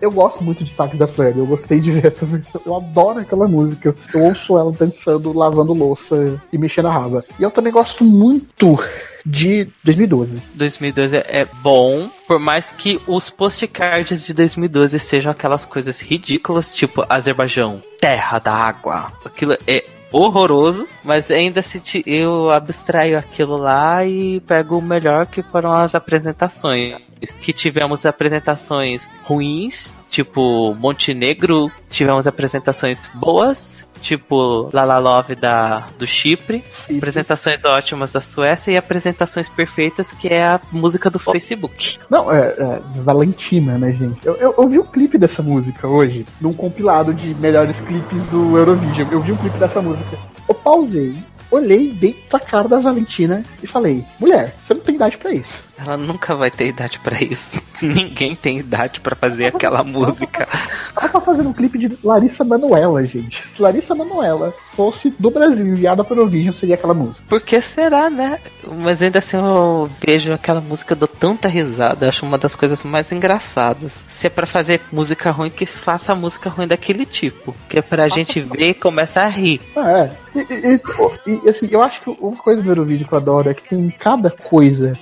Eu 0.01 0.11
gosto 0.11 0.43
muito 0.43 0.63
de 0.63 0.71
sax 0.71 0.97
da 0.97 1.07
Flair, 1.07 1.37
eu 1.37 1.45
gostei 1.45 1.79
de 1.79 1.91
ver 1.91 2.07
essa 2.07 2.25
versão. 2.25 2.61
Eu 2.65 2.75
adoro 2.75 3.19
aquela 3.19 3.47
música. 3.47 3.95
Eu 4.13 4.23
ouço 4.23 4.57
ela 4.57 4.71
dançando, 4.71 5.33
lavando 5.33 5.73
louça 5.73 6.39
e 6.51 6.57
mexendo 6.57 6.87
a 6.87 6.91
raba. 6.91 7.23
E 7.39 7.43
eu 7.43 7.51
também 7.51 7.71
gosto 7.71 8.03
muito 8.03 8.77
de 9.25 9.67
2012. 9.83 10.41
2012 10.53 11.15
é 11.15 11.47
bom, 11.61 12.09
por 12.27 12.39
mais 12.39 12.71
que 12.71 13.01
os 13.07 13.29
postcards 13.29 14.25
de 14.25 14.33
2012 14.33 14.99
sejam 14.99 15.31
aquelas 15.31 15.65
coisas 15.65 15.99
ridículas, 15.99 16.73
tipo 16.73 17.03
Azerbaijão, 17.09 17.81
terra 17.99 18.39
da 18.39 18.53
água. 18.53 19.11
Aquilo 19.25 19.57
é 19.67 19.83
horroroso, 20.11 20.87
mas 21.03 21.29
ainda 21.31 21.61
se 21.61 22.03
eu 22.05 22.51
abstraio 22.51 23.17
aquilo 23.17 23.57
lá 23.57 24.05
e 24.05 24.39
pego 24.41 24.77
o 24.77 24.81
melhor 24.81 25.25
que 25.25 25.41
foram 25.43 25.71
as 25.71 25.95
apresentações. 25.95 26.97
Que 27.41 27.51
tivemos 27.51 28.05
apresentações 28.05 29.09
ruins, 29.23 29.95
tipo 30.07 30.75
Montenegro, 30.75 31.71
tivemos 31.89 32.27
apresentações 32.27 33.09
boas 33.15 33.86
tipo 33.97 34.69
Lala 34.73 34.97
Love 34.97 35.35
da, 35.35 35.87
do 35.97 36.07
Chipre, 36.07 36.63
Chipre, 36.63 36.97
apresentações 36.97 37.63
ótimas 37.65 38.11
da 38.11 38.21
Suécia 38.21 38.71
e 38.71 38.77
apresentações 38.77 39.49
perfeitas, 39.49 40.11
que 40.11 40.27
é 40.27 40.45
a 40.45 40.61
música 40.71 41.09
do 41.09 41.19
Facebook. 41.19 41.99
Não, 42.09 42.31
é, 42.31 42.39
é 42.39 42.81
Valentina, 43.01 43.77
né, 43.77 43.91
gente? 43.91 44.25
Eu, 44.25 44.35
eu, 44.35 44.55
eu 44.57 44.67
vi 44.69 44.79
o 44.79 44.83
um 44.83 44.87
clipe 44.87 45.17
dessa 45.17 45.41
música 45.41 45.87
hoje, 45.87 46.25
num 46.39 46.53
compilado 46.53 47.13
de 47.13 47.33
melhores 47.35 47.79
clipes 47.79 48.23
do 48.25 48.57
Eurovision. 48.57 49.07
Eu 49.11 49.21
vi 49.21 49.31
um 49.31 49.37
clipe 49.37 49.57
dessa 49.57 49.81
música. 49.81 50.17
Eu 50.47 50.55
pausei, 50.55 51.17
olhei 51.51 51.91
bem 51.91 52.15
pra 52.29 52.39
cara 52.39 52.67
da 52.67 52.79
Valentina 52.79 53.43
e 53.61 53.67
falei: 53.67 54.03
mulher, 54.19 54.55
você 54.61 54.73
não 54.73 54.81
tem 54.81 54.95
idade 54.95 55.17
para 55.17 55.31
isso. 55.31 55.66
Ela 55.77 55.95
nunca 55.95 56.35
vai 56.35 56.49
ter 56.49 56.67
idade 56.67 56.99
para 56.99 57.21
isso. 57.23 57.61
Ninguém 57.81 58.35
tem 58.35 58.59
idade 58.59 58.99
para 58.99 59.15
fazer 59.15 59.45
aquela 59.45 59.83
música. 59.83 60.47
Ela 60.95 61.09
tá 61.09 61.21
fazendo 61.21 61.49
um 61.49 61.53
clipe 61.53 61.77
de 61.77 61.97
Larissa 62.03 62.43
Manoela, 62.43 63.05
gente. 63.05 63.47
Se 63.47 63.61
Larissa 63.61 63.93
Manoela 63.93 64.53
fosse 64.73 65.13
do 65.19 65.29
Brasil 65.29 65.65
enviada 65.67 66.03
para 66.03 66.21
o 66.21 66.27
vídeo, 66.27 66.53
seria 66.53 66.75
aquela 66.75 66.93
música. 66.93 67.27
Por 67.29 67.41
que 67.41 67.61
será, 67.61 68.09
né? 68.09 68.39
Mas 68.83 69.01
ainda 69.01 69.19
assim 69.19 69.37
eu 69.37 69.89
vejo 70.03 70.33
aquela 70.33 70.59
música, 70.59 70.95
dou 70.95 71.07
tanta 71.07 71.47
risada, 71.47 72.09
acho 72.09 72.25
uma 72.25 72.37
das 72.37 72.55
coisas 72.55 72.83
mais 72.83 73.11
engraçadas. 73.11 73.91
Se 74.09 74.27
é 74.27 74.29
para 74.29 74.47
fazer 74.47 74.81
música 74.91 75.29
ruim, 75.29 75.49
que 75.49 75.65
faça 75.65 76.15
música 76.15 76.49
ruim 76.49 76.67
daquele 76.67 77.05
tipo. 77.05 77.55
Que 77.69 77.79
é 77.79 77.81
pra 77.81 78.07
Nossa, 78.07 78.15
gente 78.15 78.39
ver 78.39 78.69
e 78.69 78.73
começar 78.73 79.25
a 79.25 79.29
rir. 79.29 79.61
Ah, 79.75 79.91
é. 79.91 80.11
E, 80.35 80.81
e, 81.29 81.41
e, 81.45 81.49
assim, 81.49 81.67
eu 81.71 81.81
acho 81.81 82.01
que 82.01 82.09
uma 82.19 82.35
coisa 82.37 82.61
do 82.61 82.69
Eurovídeo 82.69 83.07
que 83.07 83.13
eu 83.13 83.17
adoro 83.17 83.49
é 83.49 83.53
que 83.53 83.67
tem 83.67 83.89
cada 83.89 84.29
coisa 84.29 84.97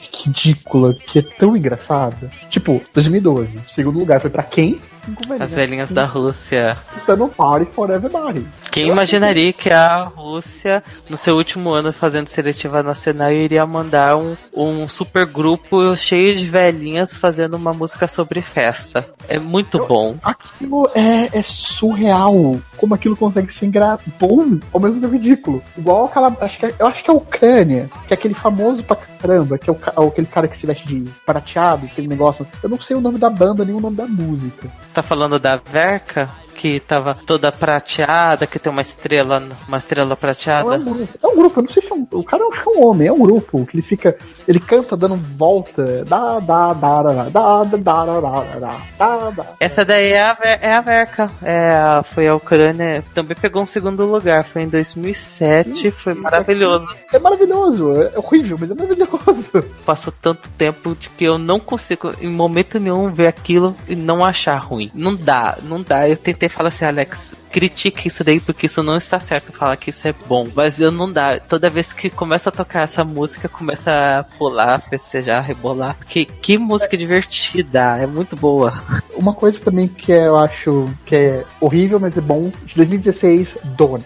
que 0.94 1.20
é 1.20 1.22
tão 1.22 1.56
engraçada. 1.56 2.30
Tipo, 2.50 2.82
2012. 2.94 3.60
Segundo 3.68 4.00
lugar 4.00 4.20
foi 4.20 4.30
para 4.30 4.44
quem? 4.44 4.80
Cinco 5.06 5.22
velhinhas. 5.28 5.50
As 5.50 5.56
velhinhas 5.56 5.92
da 5.92 6.04
Rússia. 6.06 6.78
Dando 7.08 7.28
parties 7.28 7.74
for 7.74 7.90
everybody. 7.90 8.46
Quem 8.72 8.90
imaginaria 8.90 9.54
que 9.54 9.70
a 9.70 10.04
Rússia, 10.04 10.84
no 11.10 11.16
seu 11.16 11.36
último 11.38 11.72
ano 11.72 11.94
fazendo 11.94 12.28
seletiva 12.28 12.84
nacional, 12.84 13.32
iria 13.32 13.66
mandar 13.66 14.18
um, 14.18 14.36
um 14.54 14.88
super 14.88 15.26
grupo 15.26 15.96
cheio 15.96 16.36
de 16.36 16.46
velhinhas 16.46 17.16
fazendo 17.16 17.56
uma 17.56 17.74
música 17.74 18.08
sobre 18.08 18.42
festa. 18.42 19.08
É 19.28 19.40
muito 19.40 19.78
Eu, 19.78 19.88
bom. 19.88 20.16
Aquilo 20.24 20.90
é, 20.94 21.38
é 21.38 21.42
surreal. 21.42 22.60
Como 22.78 22.94
aquilo 22.94 23.16
consegue 23.16 23.54
ser 23.54 23.68
engra... 23.68 23.98
bom 24.20 24.60
ao 24.74 24.80
mesmo 24.80 25.00
tempo 25.00 25.14
ridículo. 25.14 25.62
Igual 25.78 26.06
aquela. 26.06 26.36
Acho 26.42 26.60
que 26.60 26.66
é, 26.66 26.74
eu 26.78 26.88
acho 26.88 27.04
que 27.04 27.10
é 27.10 27.14
o 27.14 27.18
Ucrânia, 27.18 27.90
que 28.08 28.14
é 28.14 28.16
aquele 28.16 28.34
famoso 28.34 28.84
pra 28.84 28.96
caramba, 28.96 29.58
que 29.58 29.70
é 29.70 29.74
o, 29.74 30.08
aquele 30.08 30.28
cara 30.28 30.48
que 30.48 30.58
se 30.58 30.68
veste 30.68 30.86
de 30.88 31.10
prateado, 31.26 31.86
aquele 31.86 32.08
negócio. 32.08 32.46
Eu 32.62 32.70
não 32.70 32.80
sei 32.80 32.96
o 32.96 33.02
nome 33.02 33.18
da 33.18 33.30
banda 33.30 33.64
nem 33.64 33.74
o 33.74 33.80
nome 33.80 33.96
da 33.96 34.06
música. 34.06 34.68
Tá 34.96 35.04
falando 35.04 35.38
da 35.38 35.58
Verka? 35.58 36.34
Que 36.56 36.80
tava 36.80 37.14
toda 37.14 37.52
prateada, 37.52 38.48
que 38.48 38.58
tem 38.58 38.72
uma 38.72 38.82
estrela, 38.82 39.44
uma 39.68 39.78
estrela 39.78 40.16
prateada. 40.16 40.76
É 40.76 40.80
um 40.80 40.84
grupo, 40.84 41.20
é 41.22 41.28
um 41.28 41.36
grupo 41.36 41.60
eu 41.60 41.64
não 41.64 41.70
sei 41.70 41.84
se 41.84 41.92
é 41.92 41.96
um, 41.96 42.08
o 42.12 42.24
cara 42.24 42.44
acho 42.48 42.64
que 42.64 42.70
é 42.70 42.72
um 42.72 42.86
homem, 42.86 43.08
é 43.08 43.12
um 43.12 43.20
grupo 43.20 43.66
que 43.66 43.78
ele 43.78 43.84
fica, 43.84 44.16
ele 44.48 44.60
canta 44.60 44.96
dando 44.96 45.18
volta, 45.18 46.06
da 46.06 46.40
da 46.40 46.74
da 46.74 47.04
da 47.04 47.30
da 47.30 47.64
da 47.64 48.06
da 48.06 48.80
da 49.00 49.30
da. 49.32 49.46
Essa 49.60 49.84
daí 49.84 50.14
é 50.14 50.22
a, 50.22 50.38
é 50.42 50.74
a 50.74 50.82
Verka, 50.82 51.30
é, 51.44 52.04
foi 52.14 52.28
a 52.28 52.36
Ucrânia, 52.36 53.04
também 53.14 53.36
pegou 53.36 53.62
um 53.62 53.66
segundo 53.66 54.06
lugar, 54.06 54.46
foi 54.46 54.64
em 54.64 54.70
2007, 54.70 55.92
foi 55.92 56.14
maravilhoso. 56.14 56.88
É 57.12 57.20
maravilhoso, 57.20 58.02
é 58.02 58.18
horrível, 58.18 58.58
mas 58.60 58.72
é 58.72 58.76
maravilhoso. 58.76 59.64
Passou 59.86 60.14
tanto 60.22 60.50
tempo 60.52 60.96
de 60.96 61.10
que 61.10 61.26
eu 61.26 61.38
não 61.38 61.60
consigo 61.60 62.14
em 62.22 62.28
momento 62.28 62.80
nenhum 62.80 63.12
ver 63.14 63.28
aquilo 63.28 63.76
e 63.88 63.96
não 63.96 64.24
achar 64.24 64.58
ruim. 64.58 64.92
Não 64.94 65.16
dá, 65.16 65.58
não 65.64 65.82
dá. 65.82 66.08
Eu 66.08 66.18
tentei 66.18 66.45
fala 66.50 66.70
assim, 66.70 66.86
Alex, 66.86 67.34
critique 67.52 68.08
isso 68.08 68.24
daí 68.24 68.40
porque 68.40 68.66
isso 68.66 68.84
não 68.84 68.98
está 68.98 69.20
certo. 69.20 69.52
Fala 69.52 69.78
que 69.78 69.90
isso 69.90 70.08
é 70.08 70.14
bom. 70.28 70.48
Mas 70.54 70.80
eu 70.80 70.92
não 70.92 71.12
dá. 71.12 71.40
Toda 71.40 71.70
vez 71.70 71.94
que 71.94 72.10
começa 72.10 72.50
a 72.50 72.52
tocar 72.52 72.82
essa 72.82 73.04
música, 73.04 73.48
começa 73.48 74.20
a 74.20 74.24
pular, 74.38 74.82
festejar, 74.90 75.44
rebolar. 75.44 75.98
Que, 76.08 76.26
que 76.26 76.58
música 76.58 76.98
divertida. 76.98 77.98
É 77.98 78.06
muito 78.06 78.36
boa. 78.36 78.84
Uma 79.16 79.34
coisa 79.34 79.64
também 79.64 79.88
que 79.88 80.12
eu 80.12 80.38
acho 80.38 80.94
que 81.06 81.16
é 81.16 81.46
horrível, 81.60 82.00
mas 82.00 82.18
é 82.18 82.22
bom. 82.22 82.52
De 82.66 82.76
2016, 82.76 83.58
Dona. 83.64 84.04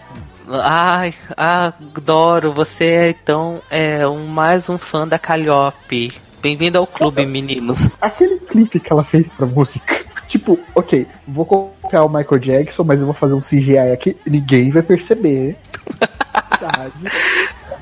Ai, 0.48 1.14
adoro. 1.36 2.52
Você 2.52 2.84
é 2.84 3.10
então 3.10 3.60
é 3.70 4.06
um, 4.06 4.26
mais 4.26 4.68
um 4.68 4.78
fã 4.78 5.06
da 5.06 5.18
Calliope. 5.18 6.12
Bem-vindo 6.42 6.78
ao 6.78 6.86
clube, 6.86 7.26
menino. 7.26 7.76
Aquele 8.00 8.38
clipe 8.38 8.80
que 8.80 8.92
ela 8.92 9.04
fez 9.04 9.30
pra 9.30 9.46
música. 9.46 10.04
Tipo, 10.26 10.60
ok, 10.76 11.08
vou 11.26 11.44
copiar 11.90 12.06
o 12.06 12.08
Michael 12.08 12.38
Jackson, 12.38 12.84
mas 12.84 13.00
eu 13.00 13.06
vou 13.06 13.14
fazer 13.14 13.34
um 13.34 13.40
CGI 13.40 13.78
aqui, 13.92 14.16
ninguém 14.24 14.70
vai 14.70 14.82
perceber. 14.82 15.56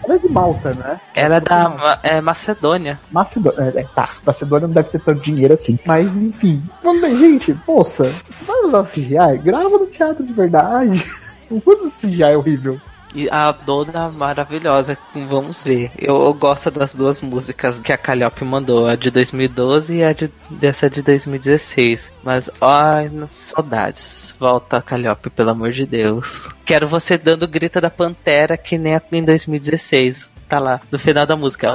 Ela 0.04 0.14
é 0.14 0.18
de 0.18 0.28
Malta, 0.30 0.72
né? 0.72 0.98
Ela 1.14 1.36
é 1.36 1.40
da 1.40 2.00
é, 2.02 2.20
Macedônia. 2.22 2.98
Macedônia, 3.12 3.72
é, 3.76 3.82
tá. 3.94 4.08
Macedônia 4.24 4.66
não 4.66 4.74
deve 4.74 4.88
ter 4.88 5.00
tanto 5.00 5.20
dinheiro 5.20 5.52
assim. 5.52 5.78
Mas 5.84 6.16
enfim. 6.16 6.62
Vamos 6.82 7.02
ver, 7.02 7.14
gente, 7.16 7.58
moça, 7.66 8.04
você 8.30 8.44
vai 8.46 8.62
usar 8.62 8.84
CGI? 8.84 9.38
Grava 9.44 9.68
no 9.68 9.86
teatro 9.86 10.24
de 10.24 10.32
verdade. 10.32 11.04
Não 11.50 11.60
usa 11.66 11.90
CGI 12.00 12.34
horrível. 12.34 12.80
E 13.14 13.28
a 13.30 13.50
dona 13.52 14.08
maravilhosa, 14.08 14.96
vamos 15.28 15.62
ver. 15.62 15.90
Eu, 15.98 16.22
eu, 16.22 16.34
gosto 16.34 16.70
das 16.70 16.94
duas 16.94 17.20
músicas 17.20 17.78
que 17.78 17.92
a 17.92 17.96
Calliope 17.96 18.44
mandou, 18.44 18.86
a 18.86 18.96
de 18.96 19.10
2012 19.10 19.94
e 19.94 20.04
a 20.04 20.12
de, 20.12 20.30
dessa 20.50 20.90
de 20.90 21.02
2016. 21.02 22.12
Mas, 22.22 22.50
ai, 22.60 23.10
saudades. 23.28 24.34
Volta, 24.38 24.82
Calliope, 24.82 25.30
pelo 25.30 25.50
amor 25.50 25.72
de 25.72 25.86
Deus. 25.86 26.48
Quero 26.64 26.86
você 26.86 27.16
dando 27.16 27.48
grita 27.48 27.80
da 27.80 27.90
Pantera 27.90 28.56
que 28.56 28.76
nem 28.76 28.98
em 29.12 29.24
2016. 29.24 30.26
Tá 30.48 30.58
lá, 30.58 30.80
no 30.90 30.98
final 30.98 31.26
da 31.26 31.36
música. 31.36 31.72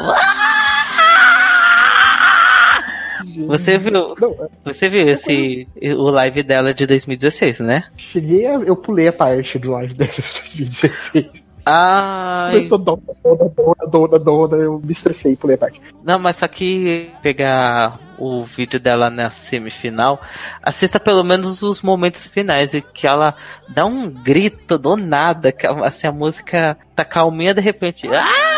Você 3.42 3.78
viu? 3.78 3.98
É. 3.98 4.50
Você 4.66 4.90
viu 4.90 5.08
esse 5.08 5.68
o 5.96 6.10
live 6.10 6.44
dela 6.44 6.74
de 6.74 6.86
2016, 6.86 7.60
né? 7.60 7.84
Cheguei 7.98 8.46
a, 8.46 8.54
eu 8.54 8.76
pulei 8.76 9.08
a 9.08 9.14
parte 9.14 9.58
do 9.60 9.72
live 9.72 9.94
dela 9.94 10.12
de 10.12 10.66
2016. 10.66 11.44
Ah. 11.66 12.50
Começou 12.52 12.78
dona, 12.78 13.02
dona, 13.24 13.52
dona, 13.56 13.90
dona, 13.90 14.20
dona, 14.20 14.58
eu 14.58 14.82
me 14.84 14.92
estressei 14.92 15.32
e 15.34 15.38
pulei 15.38 15.56
a 15.56 15.60
parte. 15.60 15.82
Não, 16.04 16.20
mas 16.20 16.36
só 16.36 16.48
que 16.48 17.10
pegar 17.22 18.00
o 18.18 18.44
vídeo 18.44 18.80
dela 18.80 19.10
na 19.10 19.30
semifinal, 19.30 20.22
assista 20.62 21.00
pelo 21.00 21.24
menos 21.24 21.64
os 21.64 21.82
momentos 21.82 22.28
finais, 22.28 22.74
e 22.74 22.82
que 22.82 23.08
ela 23.08 23.36
dá 23.70 23.86
um 23.86 24.10
grito 24.10 24.78
do 24.78 24.98
nada, 24.98 25.54
que 25.54 25.66
assim, 25.66 26.08
a 26.08 26.12
música 26.12 26.78
tá 26.96 27.06
calminha 27.06 27.54
de 27.54 27.62
repente. 27.62 28.08
Ah! 28.08 28.54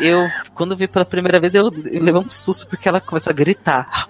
eu, 0.00 0.28
quando 0.58 0.76
vi 0.76 0.88
pela 0.88 1.04
primeira 1.04 1.38
vez, 1.38 1.54
eu, 1.54 1.66
eu 1.66 2.02
levei 2.02 2.20
um 2.20 2.28
susto 2.28 2.66
porque 2.66 2.88
ela 2.88 3.00
começa 3.00 3.30
a 3.30 3.32
gritar. 3.32 4.08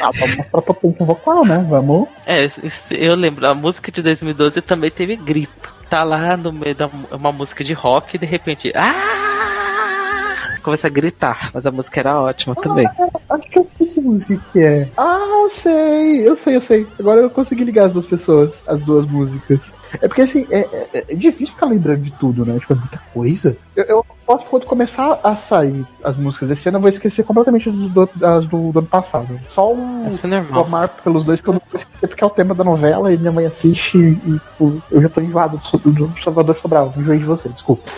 Ah, 0.00 0.10
vamos 0.16 0.36
mostrar 0.36 0.62
potência 0.62 1.04
vocal, 1.04 1.44
né? 1.44 1.64
Vamos. 1.66 2.06
É, 2.26 2.46
eu 2.92 3.16
lembro, 3.16 3.48
a 3.48 3.54
música 3.54 3.90
de 3.90 4.02
2012 4.02 4.60
também 4.60 4.90
teve 4.90 5.16
grito. 5.16 5.74
Tá 5.88 6.04
lá 6.04 6.36
no 6.36 6.52
meio 6.52 6.74
da 6.74 6.88
uma 7.10 7.32
música 7.32 7.64
de 7.64 7.72
rock 7.72 8.14
e 8.14 8.18
de 8.18 8.26
repente. 8.26 8.70
Ah! 8.76 10.60
Começa 10.62 10.86
a 10.86 10.90
gritar, 10.90 11.50
mas 11.54 11.64
a 11.64 11.70
música 11.70 12.00
era 12.00 12.20
ótima 12.20 12.54
ah, 12.56 12.62
também. 12.62 12.86
Acho 13.30 13.48
que 13.48 13.58
eu 13.58 13.66
sei 13.76 13.86
que 13.86 14.00
música 14.00 14.36
que 14.52 14.62
é. 14.62 14.88
Ah, 14.96 15.42
eu 15.44 15.50
sei, 15.50 16.28
eu 16.28 16.36
sei, 16.36 16.56
eu 16.56 16.60
sei. 16.60 16.86
Agora 16.98 17.20
eu 17.22 17.30
consegui 17.30 17.64
ligar 17.64 17.86
as 17.86 17.94
duas 17.94 18.06
pessoas, 18.06 18.54
as 18.66 18.84
duas 18.84 19.06
músicas. 19.06 19.60
É 19.94 20.06
porque 20.06 20.22
assim, 20.22 20.46
é, 20.50 20.60
é, 20.60 20.88
é, 20.92 21.14
difícil 21.14 21.54
ficar 21.54 21.66
lembrando 21.66 22.02
de 22.02 22.10
tudo, 22.12 22.44
né? 22.44 22.58
Tipo, 22.58 22.74
é 22.74 22.76
muita 22.76 22.98
coisa. 23.12 23.56
Eu, 23.74 23.84
eu 23.84 24.06
posso, 24.28 24.44
quando 24.44 24.66
começar 24.66 25.18
a 25.24 25.34
sair 25.36 25.86
as 26.04 26.18
músicas 26.18 26.50
desse 26.50 26.68
ano, 26.68 26.76
eu 26.76 26.82
vou 26.82 26.90
esquecer 26.90 27.24
completamente 27.24 27.70
as 27.70 27.74
do, 27.76 28.10
as 28.22 28.46
do, 28.46 28.70
do 28.70 28.78
ano 28.78 28.86
passado. 28.86 29.40
Só 29.48 29.72
um 29.72 30.06
é 30.06 30.60
amar 30.60 30.88
pelos 31.02 31.24
dois 31.24 31.40
que 31.40 31.48
eu 31.48 31.54
não 31.54 31.62
vou 31.70 31.80
esquecer, 31.80 32.06
porque 32.06 32.22
é 32.22 32.26
o 32.26 32.30
tema 32.30 32.54
da 32.54 32.62
novela 32.62 33.10
e 33.10 33.16
minha 33.16 33.32
mãe 33.32 33.46
assiste 33.46 33.96
e, 33.96 34.10
e 34.10 34.38
tipo, 34.38 34.82
eu 34.90 35.00
já 35.00 35.08
tô 35.08 35.22
enjoado 35.22 35.58
do, 35.78 35.92
do 35.92 36.22
Salvador 36.22 36.54
Sobral. 36.58 36.92
Enjoei 36.94 37.18
de 37.18 37.24
você, 37.24 37.48
desculpa. 37.48 37.90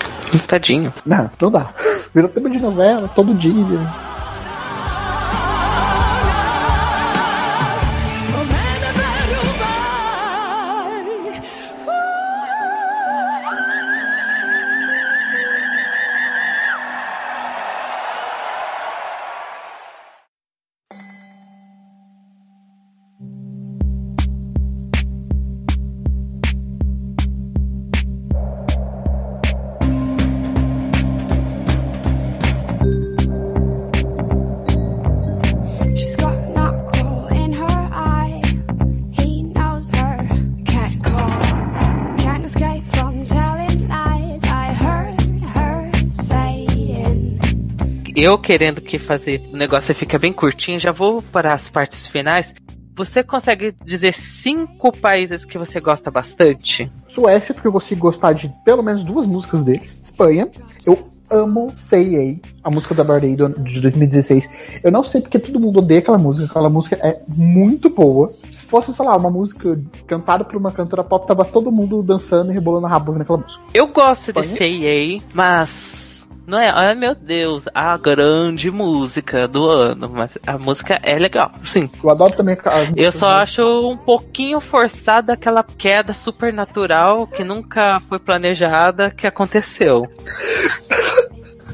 Tadinho. 0.47 0.95
Não, 1.05 1.29
não 1.41 1.51
dá. 1.51 1.71
Virou 2.15 2.31
tema 2.31 2.49
de 2.49 2.61
novela 2.61 3.09
todo 3.09 3.35
dia. 3.35 3.53
Eu 48.21 48.39
querendo 48.39 48.81
que 48.81 48.99
fazer 48.99 49.49
o 49.53 49.57
negócio 49.57 49.95
fica 49.95 50.19
bem 50.19 50.33
curtinho, 50.33 50.79
já 50.79 50.93
vou 50.93 51.23
para 51.23 51.55
as 51.55 51.69
partes 51.69 52.07
finais. 52.07 52.55
Você 52.95 53.23
consegue 53.23 53.75
dizer 53.83 54.13
cinco 54.13 54.93
países 54.93 55.45
que 55.45 55.57
você 55.57 55.81
gosta 55.81 56.11
bastante? 56.11 56.93
Suécia, 57.09 57.55
porque 57.55 57.67
eu 57.67 57.73
consigo 57.73 58.03
gostar 58.03 58.35
de 58.35 58.53
pelo 58.63 58.83
menos 58.83 59.03
duas 59.03 59.25
músicas 59.25 59.65
dele. 59.65 59.89
Espanha, 60.03 60.51
eu 60.85 61.09
amo 61.31 61.73
Say 61.75 62.41
A, 62.63 62.69
a 62.69 62.71
música 62.71 62.95
da 62.95 63.03
Bardei 63.03 63.37
de 63.37 63.81
2016. 63.81 64.81
Eu 64.83 64.93
não 64.93 65.03
sei 65.03 65.23
porque 65.23 65.39
todo 65.39 65.59
mundo 65.59 65.79
odeia 65.79 66.01
aquela 66.01 66.19
música, 66.19 66.47
aquela 66.47 66.69
música 66.69 66.97
é 66.97 67.23
muito 67.27 67.89
boa. 67.89 68.29
Se 68.53 68.67
fosse, 68.67 68.93
sei 68.93 69.07
lá, 69.07 69.17
uma 69.17 69.31
música 69.31 69.81
cantada 70.07 70.45
por 70.45 70.57
uma 70.57 70.73
cantora 70.73 71.05
pop, 71.05 71.27
tava 71.27 71.45
todo 71.45 71.73
mundo 71.73 72.03
dançando 72.03 72.51
e 72.51 72.55
rebolando 72.55 72.87
a 72.87 72.91
rabo 72.91 73.13
naquela 73.13 73.39
música. 73.39 73.63
Eu 73.73 73.87
gosto 73.87 74.29
Espanha? 74.29 74.49
de 74.49 74.59
Say 74.59 75.23
mas 75.33 76.00
não 76.51 76.59
é, 76.59 76.69
ai 76.69 76.97
meu 76.97 77.15
Deus, 77.15 77.67
a 77.73 77.97
grande 77.97 78.73
música 78.73 79.47
do 79.47 79.69
ano, 79.69 80.11
mas 80.13 80.37
a 80.45 80.59
música 80.59 80.99
é 81.01 81.17
legal, 81.17 81.53
sim. 81.63 81.89
Eu 82.03 82.11
adoro 82.11 82.37
também 82.37 82.57
a 82.65 82.93
Eu 82.97 83.13
só 83.13 83.29
acho 83.29 83.63
um 83.89 83.97
pouquinho 83.97 84.61
forçada 84.61 85.33
aquela 85.33 85.63
queda 85.63 86.13
supernatural 86.13 87.29
que 87.29 87.45
nunca 87.45 88.03
foi 88.09 88.19
planejada 88.19 89.13
que 89.13 89.29
aconteceu. 89.29 90.03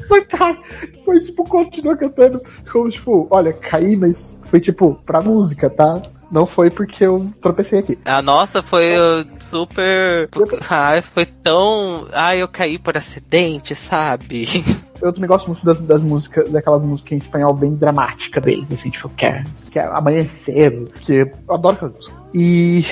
Mas, 0.09 0.25
cara, 0.27 0.57
foi 1.03 1.19
tipo, 1.19 1.43
continua 1.43 1.97
cantando 1.97 2.39
como, 2.71 2.89
tipo, 2.89 3.27
olha, 3.29 3.51
caí, 3.51 3.97
mas 3.97 4.33
foi 4.43 4.61
tipo, 4.61 4.95
pra 5.05 5.19
música, 5.19 5.69
tá? 5.69 6.01
Não 6.29 6.45
foi 6.45 6.69
porque 6.69 7.05
eu 7.05 7.31
tropecei 7.41 7.79
aqui. 7.79 7.97
A 8.03 8.21
nossa 8.21 8.61
foi 8.61 8.95
super. 9.39 10.29
Ai, 10.69 11.01
foi 11.01 11.25
tão. 11.25 12.07
Ai, 12.11 12.41
eu 12.41 12.47
caí 12.47 12.77
por 12.77 12.97
acidente, 12.97 13.75
sabe? 13.75 14.47
Eu 14.99 15.13
também 15.13 15.27
gosto 15.27 15.45
muito 15.45 15.63
das, 15.63 15.79
das 15.81 16.01
músicas, 16.01 16.49
daquelas 16.49 16.81
músicas 16.81 17.11
em 17.11 17.17
espanhol 17.17 17.53
bem 17.53 17.75
dramáticas 17.75 18.43
deles, 18.43 18.71
assim, 18.71 18.89
tipo, 18.89 19.07
quer, 19.09 19.45
quer 19.69 19.85
amanhecer, 19.89 20.71
porque 20.89 21.31
eu 21.47 21.53
adoro 21.53 21.75
aquelas 21.75 21.93
músicas. 21.93 22.19
E 22.33 22.83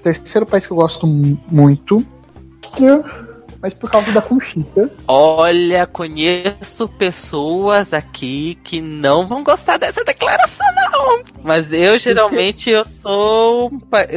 terceiro 0.00 0.46
país 0.46 0.64
que 0.64 0.72
eu 0.72 0.76
gosto 0.76 1.06
muito. 1.06 2.04
Que 2.76 2.86
mas 3.60 3.74
por 3.74 3.90
causa 3.90 4.10
da 4.12 4.22
Conchita. 4.22 4.90
Olha, 5.06 5.86
conheço 5.86 6.88
pessoas 6.88 7.92
aqui 7.92 8.58
que 8.64 8.80
não 8.80 9.26
vão 9.26 9.44
gostar 9.44 9.76
dessa 9.76 10.04
declaração, 10.04 10.66
não. 10.74 11.22
Mas 11.42 11.72
eu 11.72 11.98
geralmente 11.98 12.70
eu 12.70 12.84
sou 13.02 13.70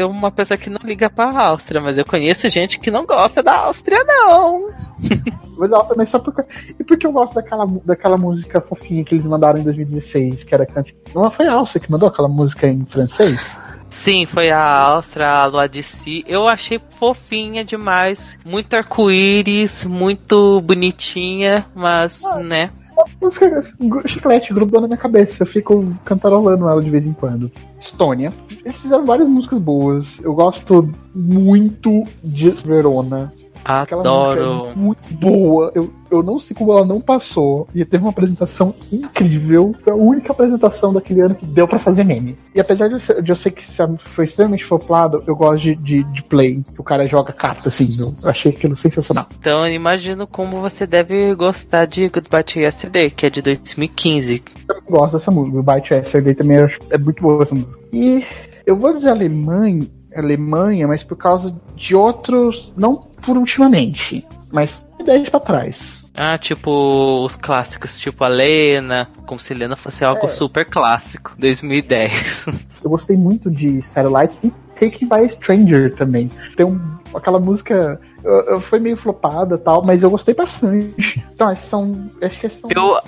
uma 0.09 0.31
pessoa 0.31 0.57
que 0.57 0.69
não 0.69 0.79
liga 0.83 1.09
pra 1.09 1.47
Áustria, 1.47 1.81
mas 1.81 1.97
eu 1.97 2.05
conheço 2.05 2.49
gente 2.49 2.79
que 2.79 2.91
não 2.91 3.05
gosta 3.05 3.43
da 3.43 3.53
Áustria, 3.53 4.03
não. 4.03 4.69
Mas 5.55 5.71
ela 5.71 5.83
também 5.83 6.05
só 6.05 6.17
porque. 6.17 6.43
E 6.79 6.83
porque 6.83 7.05
eu 7.05 7.11
gosto 7.11 7.35
daquela, 7.35 7.67
daquela 7.85 8.17
música 8.17 8.59
fofinha 8.59 9.03
que 9.03 9.13
eles 9.13 9.25
mandaram 9.25 9.59
em 9.59 9.63
2016, 9.63 10.43
que 10.43 10.53
era. 10.53 10.67
Não 11.13 11.29
foi 11.29 11.47
a 11.47 11.53
Áustria 11.53 11.85
que 11.85 11.91
mandou 11.91 12.09
aquela 12.09 12.27
música 12.27 12.67
em 12.67 12.83
francês? 12.85 13.59
Sim, 14.03 14.25
foi 14.25 14.51
a 14.51 14.61
Áustria, 14.61 15.29
a 15.29 15.45
Lua 15.45 15.69
de 15.69 15.81
Si. 15.81 16.25
Eu 16.27 16.45
achei 16.45 16.77
fofinha 16.99 17.63
demais. 17.63 18.37
Muito 18.43 18.73
arco-íris, 18.73 19.85
muito 19.85 20.59
bonitinha, 20.59 21.65
mas, 21.73 22.21
ah, 22.25 22.43
né? 22.43 22.69
Música 23.21 23.61
chiclete 24.05 24.53
grudou 24.53 24.81
na 24.81 24.87
minha 24.87 24.97
cabeça. 24.97 25.43
Eu 25.43 25.47
fico 25.47 25.95
cantarolando 26.03 26.67
ela 26.67 26.81
de 26.81 26.89
vez 26.89 27.07
em 27.07 27.13
quando. 27.13 27.49
Estônia. 27.79 28.33
Eles 28.65 28.81
fizeram 28.81 29.05
várias 29.05 29.29
músicas 29.29 29.57
boas. 29.59 30.19
Eu 30.19 30.33
gosto 30.33 30.93
muito 31.15 32.03
de 32.21 32.49
Verona. 32.49 33.31
Adoro. 33.63 34.67
É 34.67 34.75
muito 34.75 35.13
boa. 35.13 35.71
Eu, 35.73 35.93
eu 36.11 36.21
não 36.21 36.37
sei 36.37 36.55
como 36.55 36.71
ela 36.71 36.85
não 36.85 36.99
passou. 36.99 37.67
E 37.73 37.83
teve 37.85 38.03
uma 38.03 38.11
apresentação 38.11 38.75
incrível. 38.91 39.75
Foi 39.79 39.93
a 39.93 39.95
única 39.95 40.31
apresentação 40.31 40.93
daquele 40.93 41.21
ano 41.21 41.35
que 41.35 41.45
deu 41.45 41.67
para 41.67 41.79
fazer 41.79 42.03
meme. 42.03 42.37
E 42.53 42.59
apesar 42.59 42.87
de 42.87 42.95
eu, 42.95 42.99
ser, 42.99 43.21
de 43.21 43.31
eu 43.31 43.35
ser 43.35 43.51
que 43.51 43.63
foi 43.97 44.25
extremamente 44.25 44.65
floplado, 44.65 45.23
eu 45.25 45.35
gosto 45.35 45.63
de, 45.63 45.75
de, 45.75 46.03
de, 46.03 46.23
play, 46.23 46.63
que 46.73 46.79
o 46.79 46.83
cara 46.83 47.05
joga 47.05 47.31
carta 47.33 47.69
assim. 47.69 47.87
Eu 47.99 48.29
achei 48.29 48.51
aquilo 48.51 48.75
sensacional. 48.75 49.25
Então 49.39 49.65
eu 49.65 49.73
imagino 49.73 50.27
como 50.27 50.61
você 50.61 50.85
deve 50.85 51.33
gostar 51.35 51.85
de 51.85 52.07
Goodbye 52.09 52.43
to 52.43 52.59
Yesterday, 52.59 53.09
que 53.09 53.25
é 53.25 53.29
de 53.29 53.41
2015. 53.41 54.43
Eu 54.69 54.81
gosto 54.89 55.13
dessa 55.13 55.31
música. 55.31 55.55
Goodbye 55.55 55.83
Yesterday 55.89 56.35
também 56.35 56.57
é 56.89 56.97
muito 56.97 57.21
boa 57.21 57.43
essa 57.43 57.55
música. 57.55 57.79
E 57.91 58.23
Eu 58.65 58.77
vou 58.77 58.93
dizer 58.93 59.09
Alemanha, 59.09 59.87
Alemanha, 60.15 60.87
mas 60.87 61.03
por 61.03 61.17
causa 61.17 61.55
de 61.75 61.95
outros. 61.95 62.71
Não 62.75 62.95
por 62.95 63.37
ultimamente, 63.37 64.25
mas 64.51 64.85
10 65.03 65.29
para 65.29 65.39
trás. 65.39 66.03
Ah, 66.15 66.37
tipo 66.37 67.25
os 67.25 67.35
clássicos, 67.35 67.97
tipo 67.97 68.23
a 68.23 68.27
Lena, 68.27 69.09
como 69.25 69.39
se 69.39 69.53
Lena 69.53 69.75
fosse 69.75 70.05
algo 70.05 70.27
é. 70.27 70.29
super 70.29 70.65
clássico, 70.65 71.33
2010. 71.39 72.45
Eu 72.83 72.89
gostei 72.89 73.17
muito 73.17 73.49
de 73.49 73.81
Satellite 73.81 74.37
e 74.43 74.51
Taken 74.75 75.07
by 75.07 75.25
a 75.25 75.29
Stranger 75.29 75.95
também. 75.95 76.29
Tem 76.55 76.65
um, 76.65 76.79
aquela 77.15 77.39
música 77.39 77.99
eu, 78.23 78.41
eu 78.45 78.61
foi 78.61 78.79
meio 78.79 78.95
flopada 78.95 79.57
tal, 79.57 79.83
mas 79.83 80.01
eu 80.01 80.09
gostei 80.09 80.33
bastante. 80.33 81.23
Então, 81.33 81.53
são. 81.55 82.09
Acho 82.21 82.39
que 82.39 82.49
são. 82.49 82.69
Eu, 82.73 82.99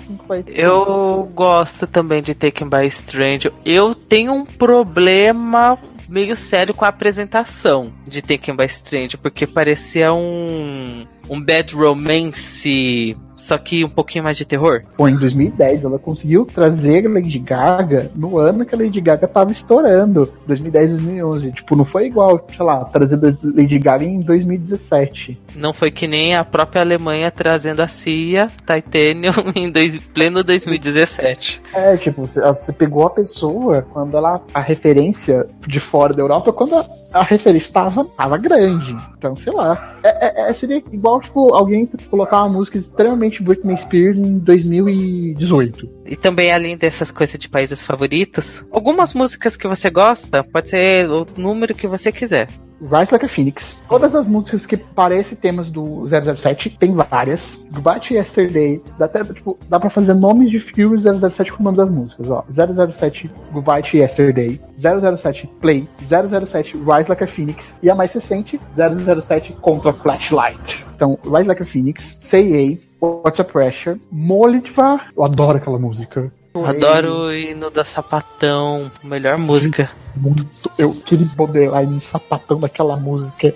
eu 0.46 1.30
gosto 1.34 1.86
também 1.86 2.22
de 2.22 2.34
Taken 2.34 2.68
by 2.68 2.90
Stranger. 2.90 3.52
Eu 3.64 3.94
tenho 3.94 4.32
um 4.32 4.44
problema 4.44 5.78
meio 6.08 6.36
sério 6.36 6.74
com 6.74 6.84
a 6.84 6.88
apresentação 6.88 7.92
de 8.06 8.22
Taken 8.22 8.56
by 8.56 8.68
Stranger, 8.68 9.18
porque 9.18 9.46
parecia 9.46 10.12
um. 10.12 11.06
um 11.28 11.40
bad 11.40 11.74
romance 11.74 13.16
só 13.46 13.56
que 13.56 13.84
um 13.84 13.88
pouquinho 13.88 14.24
mais 14.24 14.36
de 14.36 14.44
terror? 14.44 14.82
Foi 14.92 15.12
em 15.12 15.16
2010, 15.16 15.84
ela 15.84 16.00
conseguiu 16.00 16.44
trazer 16.44 17.08
Lady 17.08 17.38
Gaga 17.38 18.10
no 18.12 18.38
ano 18.38 18.66
que 18.66 18.74
a 18.74 18.78
Lady 18.78 19.00
Gaga 19.00 19.28
tava 19.28 19.52
estourando, 19.52 20.32
2010, 20.48 20.94
2011. 20.94 21.52
Tipo, 21.52 21.76
não 21.76 21.84
foi 21.84 22.06
igual, 22.06 22.44
sei 22.54 22.66
lá, 22.66 22.84
trazer 22.86 23.20
Lady 23.44 23.78
Gaga 23.78 24.04
em 24.04 24.18
2017. 24.18 25.40
Não 25.54 25.72
foi 25.72 25.92
que 25.92 26.08
nem 26.08 26.34
a 26.34 26.44
própria 26.44 26.82
Alemanha 26.82 27.30
trazendo 27.30 27.82
a 27.82 27.88
CIA 27.88 28.50
Titanium 28.66 29.32
em 29.54 29.70
dois, 29.70 29.96
pleno 30.12 30.42
2017. 30.42 31.62
É, 31.72 31.96
tipo, 31.96 32.26
você, 32.26 32.40
você, 32.40 32.72
pegou 32.72 33.06
a 33.06 33.10
pessoa 33.10 33.86
quando 33.92 34.16
ela. 34.16 34.42
a 34.52 34.60
referência 34.60 35.48
de 35.66 35.78
fora 35.78 36.12
da 36.12 36.20
Europa, 36.20 36.52
quando 36.52 36.74
a, 36.74 36.84
a 37.12 37.22
referência 37.22 37.68
estava 37.68 38.04
tava 38.04 38.36
grande. 38.36 38.96
Então, 39.16 39.36
sei 39.36 39.52
lá. 39.52 39.98
É, 40.02 40.46
é, 40.46 40.50
é 40.50 40.52
seria 40.52 40.82
igual, 40.92 41.20
tipo, 41.20 41.54
alguém 41.54 41.86
colocar 42.10 42.38
uma 42.38 42.58
música 42.58 42.78
extremamente 42.78 43.42
Britney 43.42 43.76
Spears 43.76 44.16
em 44.18 44.38
2018. 44.38 45.88
E 46.06 46.16
também, 46.16 46.52
além 46.52 46.76
dessas 46.76 47.10
coisas 47.10 47.38
de 47.38 47.48
países 47.48 47.82
favoritos, 47.82 48.64
algumas 48.70 49.14
músicas 49.14 49.56
que 49.56 49.68
você 49.68 49.90
gosta, 49.90 50.44
pode 50.44 50.70
ser 50.70 51.10
o 51.10 51.26
número 51.36 51.74
que 51.74 51.86
você 51.86 52.12
quiser. 52.12 52.48
Rise 52.80 53.12
Like 53.12 53.24
a 53.24 53.28
Phoenix. 53.28 53.82
Todas 53.88 54.14
as 54.14 54.26
músicas 54.26 54.66
que 54.66 54.76
parecem 54.76 55.36
temas 55.36 55.70
do 55.70 56.06
007, 56.06 56.70
tem 56.78 56.92
várias. 56.94 57.66
Do 57.70 57.80
Bat 57.80 58.14
Yesterday, 58.14 58.82
dá 58.98 59.06
até, 59.06 59.24
tipo, 59.24 59.58
dá 59.68 59.80
pra 59.80 59.90
fazer 59.90 60.14
nomes 60.14 60.50
de 60.50 60.60
filmes 60.60 61.02
007 61.02 61.52
com 61.52 61.60
o 61.60 61.64
nome 61.64 61.76
das 61.76 61.90
músicas, 61.90 62.30
ó. 62.30 62.44
007 62.50 63.30
Goodbye 63.52 63.82
Yesterday, 63.92 64.60
007 64.72 65.46
Play, 65.60 65.88
007 66.02 66.76
Rise 66.76 67.08
Like 67.08 67.24
a 67.24 67.26
Phoenix 67.26 67.78
e 67.82 67.90
a 67.90 67.94
mais 67.94 68.12
recente, 68.12 68.60
007 68.70 69.52
Contra 69.54 69.92
Flashlight. 69.92 70.86
Então, 70.94 71.18
Rise 71.24 71.48
Like 71.48 71.62
a 71.62 71.66
Phoenix, 71.66 72.16
Say 72.20 72.80
A, 73.00 73.04
What's 73.04 73.40
a 73.40 73.44
Pressure, 73.44 74.00
Molitva, 74.10 75.00
eu 75.16 75.24
adoro 75.24 75.58
aquela 75.58 75.78
música. 75.78 76.32
Adoro 76.64 77.26
o 77.26 77.32
hino 77.32 77.70
da 77.70 77.84
Sapatão, 77.84 78.90
melhor 79.02 79.38
música. 79.38 79.90
Muito. 80.16 80.70
Eu 80.78 80.94
queria 80.94 81.26
borderline 81.36 82.00
sapatão 82.00 82.58
daquela 82.58 82.96
música. 82.96 83.54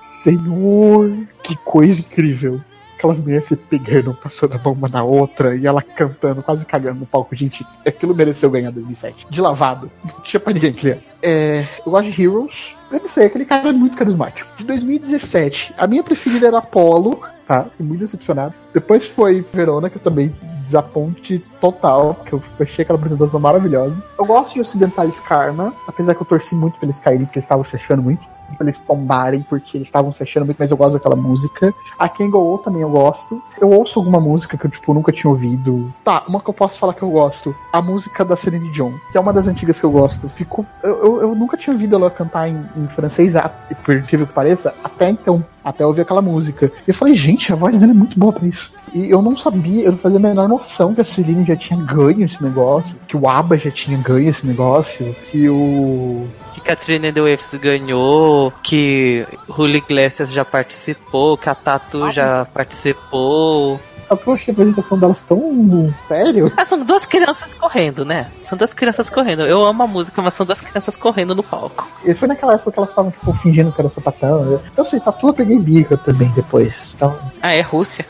Senhor, 0.00 1.08
que 1.42 1.56
coisa 1.56 2.00
incrível. 2.00 2.60
Aquelas 2.96 3.20
mulheres 3.20 3.46
se 3.46 3.56
pegando, 3.56 4.14
passando 4.14 4.54
a 4.54 4.58
mão 4.58 4.72
uma 4.72 4.88
na 4.88 5.04
outra 5.04 5.54
e 5.54 5.66
ela 5.66 5.82
cantando, 5.82 6.42
quase 6.42 6.64
cagando 6.64 7.00
no 7.00 7.06
palco. 7.06 7.36
Gente, 7.36 7.64
aquilo 7.86 8.14
mereceu 8.14 8.50
ganhar 8.50 8.70
2007. 8.70 9.26
De 9.28 9.40
lavado. 9.40 9.90
Não 10.02 10.20
tinha 10.20 10.40
pra 10.40 10.52
ninguém 10.52 10.72
criar. 10.72 10.98
É, 11.22 11.64
eu 11.84 11.92
gosto 11.92 12.10
de 12.10 12.22
Heroes. 12.22 12.76
Eu 12.90 13.00
não 13.00 13.08
sei, 13.08 13.26
aquele 13.26 13.44
cara 13.44 13.68
é 13.68 13.72
muito 13.72 13.96
carismático. 13.96 14.50
De 14.56 14.64
2017, 14.64 15.74
a 15.76 15.86
minha 15.86 16.02
preferida 16.02 16.46
era 16.46 16.58
Apollo, 16.58 17.20
tá? 17.46 17.64
Fiquei 17.64 17.86
muito 17.86 18.00
decepcionado. 18.00 18.54
Depois 18.72 19.06
foi 19.06 19.44
Verona, 19.52 19.90
que 19.90 19.96
eu 19.96 20.02
também 20.02 20.34
desaponte 20.66 21.38
total, 21.60 22.14
porque 22.14 22.34
eu 22.34 22.42
achei 22.60 22.82
aquela 22.82 22.98
apresentação 22.98 23.40
maravilhosa. 23.40 24.02
Eu 24.18 24.26
gosto 24.26 24.54
de 24.54 24.60
Ocidentais 24.60 25.20
Karma, 25.20 25.72
apesar 25.86 26.14
que 26.14 26.22
eu 26.22 26.26
torci 26.26 26.54
muito 26.54 26.76
pra 26.78 26.86
eles 26.86 27.00
caírem, 27.00 27.24
porque 27.24 27.38
eles 27.38 27.44
estavam 27.44 27.64
se 27.64 27.76
achando 27.76 28.02
muito 28.02 28.20
pra 28.54 28.64
eles 28.64 28.78
tombarem, 28.78 29.42
porque 29.42 29.76
eles 29.76 29.88
estavam 29.88 30.12
se 30.12 30.22
achando 30.22 30.44
muito, 30.44 30.58
mas 30.58 30.70
eu 30.70 30.76
gosto 30.76 30.94
daquela 30.94 31.16
música. 31.16 31.74
A 31.98 32.08
Go 32.08 32.58
também 32.58 32.82
eu 32.82 32.90
gosto. 32.90 33.42
Eu 33.60 33.70
ouço 33.70 33.98
alguma 33.98 34.20
música 34.20 34.56
que 34.56 34.66
eu, 34.66 34.70
tipo, 34.70 34.94
nunca 34.94 35.12
tinha 35.12 35.30
ouvido. 35.30 35.92
Tá, 36.04 36.24
uma 36.28 36.40
que 36.40 36.48
eu 36.48 36.54
posso 36.54 36.78
falar 36.78 36.94
que 36.94 37.02
eu 37.02 37.10
gosto. 37.10 37.54
A 37.72 37.82
música 37.82 38.24
da 38.24 38.36
Celine 38.36 38.70
Dion, 38.70 38.92
que 39.10 39.18
é 39.18 39.20
uma 39.20 39.32
das 39.32 39.46
antigas 39.46 39.80
que 39.80 39.84
eu 39.84 39.90
gosto. 39.90 40.28
Ficou. 40.28 40.64
Eu, 40.82 41.04
eu, 41.04 41.20
eu 41.22 41.34
nunca 41.34 41.56
tinha 41.56 41.72
ouvido 41.72 41.96
ela 41.96 42.10
cantar 42.10 42.48
em, 42.48 42.64
em 42.76 42.86
francês, 42.88 43.34
por 43.84 43.96
incrível 43.96 44.26
que 44.26 44.32
pareça, 44.32 44.74
até 44.84 45.10
então. 45.10 45.44
Até 45.64 45.84
ouvir 45.84 46.02
aquela 46.02 46.22
música. 46.22 46.70
E 46.86 46.90
eu 46.90 46.94
falei, 46.94 47.16
gente, 47.16 47.52
a 47.52 47.56
voz 47.56 47.76
dela 47.76 47.90
é 47.90 47.94
muito 47.94 48.18
boa 48.18 48.32
pra 48.32 48.46
isso. 48.46 48.72
E 48.96 49.10
eu 49.10 49.20
não 49.20 49.36
sabia, 49.36 49.84
eu 49.84 49.92
não 49.92 49.98
fazia 49.98 50.18
a 50.18 50.22
menor 50.22 50.48
noção 50.48 50.94
que 50.94 51.02
a 51.02 51.04
Celine 51.04 51.44
já 51.44 51.54
tinha 51.54 51.78
ganho 51.84 52.24
esse 52.24 52.42
negócio, 52.42 52.96
que 53.06 53.14
o 53.14 53.28
ABBA 53.28 53.58
já 53.58 53.70
tinha 53.70 53.98
ganho 53.98 54.30
esse 54.30 54.46
negócio, 54.46 55.14
que 55.30 55.46
o 55.50 56.26
que 56.66 56.72
a 56.72 56.76
Trina 56.76 57.12
Waves 57.12 57.54
ganhou, 57.60 58.52
que 58.60 59.24
Julio 59.48 59.76
Iglesias 59.76 60.32
já 60.32 60.44
participou, 60.44 61.38
que 61.38 61.48
a 61.48 61.54
Tatu 61.54 62.02
ah, 62.02 62.10
já 62.10 62.44
participou. 62.44 63.80
Eu 64.08 64.32
achei 64.32 64.52
a 64.52 64.54
apresentação 64.54 64.98
delas 64.98 65.22
tão 65.22 65.92
sério. 66.06 66.52
Ah, 66.56 66.64
são 66.64 66.84
duas 66.84 67.04
crianças 67.04 67.52
correndo, 67.54 68.04
né? 68.04 68.30
São 68.40 68.56
duas 68.56 68.72
crianças 68.72 69.10
correndo. 69.10 69.42
Eu 69.42 69.64
amo 69.64 69.82
a 69.82 69.86
música, 69.86 70.22
mas 70.22 70.34
são 70.34 70.46
duas 70.46 70.60
crianças 70.60 70.96
correndo 70.96 71.34
no 71.34 71.42
palco. 71.42 71.88
E 72.04 72.14
foi 72.14 72.28
naquela 72.28 72.54
época 72.54 72.72
que 72.72 72.78
elas 72.78 72.90
estavam, 72.90 73.10
tipo, 73.10 73.32
fingindo 73.34 73.72
que 73.72 73.80
era 73.80 73.90
sapatão. 73.90 74.60
Então, 74.72 74.84
assim, 74.84 75.00
Tatu 75.00 75.28
eu 75.28 75.34
peguei 75.34 75.58
birra 75.58 75.96
também 75.96 76.30
depois. 76.30 76.94
Então... 76.96 77.18
Ah, 77.42 77.52
é 77.52 77.60
Rússia? 77.60 78.06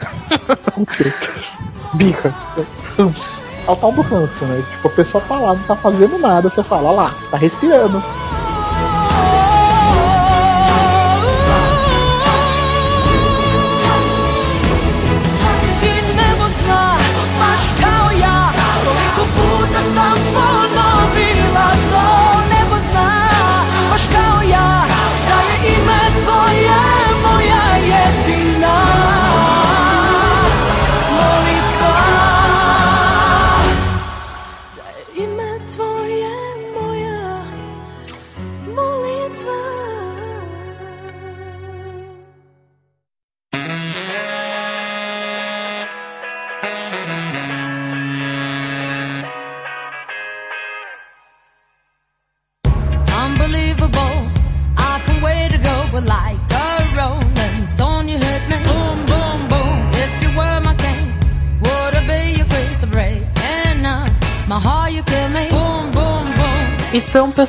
birra. 1.94 2.34
Ranço. 2.98 3.42
É 3.66 3.70
o 3.70 3.76
tal 3.76 3.90
do 3.90 4.00
ranço, 4.02 4.44
né? 4.44 4.62
Tipo, 4.70 4.88
a 4.88 4.90
pessoa 4.90 5.24
tá 5.26 5.36
lá, 5.36 5.54
não 5.54 5.62
tá 5.64 5.74
fazendo 5.74 6.18
nada, 6.18 6.48
você 6.48 6.62
fala, 6.62 6.92
lá, 6.92 7.14
tá 7.30 7.36
respirando. 7.36 8.02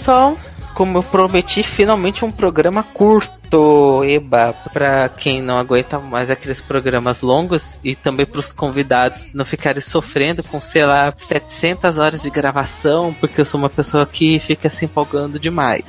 Pessoal, 0.08 0.38
como 0.74 1.00
eu 1.00 1.04
prometi, 1.04 1.62
finalmente 1.62 2.24
um 2.24 2.32
programa 2.32 2.82
curto, 2.82 4.06
eba, 4.06 4.54
para 4.72 5.10
quem 5.10 5.42
não 5.42 5.58
aguenta 5.58 6.00
mais 6.00 6.32
aqueles 6.32 6.62
programas 6.62 7.20
longos 7.20 7.82
e 7.84 7.94
também 7.94 8.26
para 8.26 8.40
os 8.40 8.50
convidados 8.50 9.34
não 9.34 9.44
ficarem 9.44 9.82
sofrendo 9.82 10.42
com, 10.44 10.62
sei 10.62 10.86
lá, 10.86 11.14
700 11.18 11.98
horas 11.98 12.22
de 12.22 12.30
gravação, 12.30 13.14
porque 13.20 13.42
eu 13.42 13.44
sou 13.44 13.60
uma 13.60 13.70
pessoa 13.70 14.06
que 14.06 14.40
fica 14.40 14.70
se 14.70 14.86
empolgando 14.86 15.38
demais. 15.38 15.84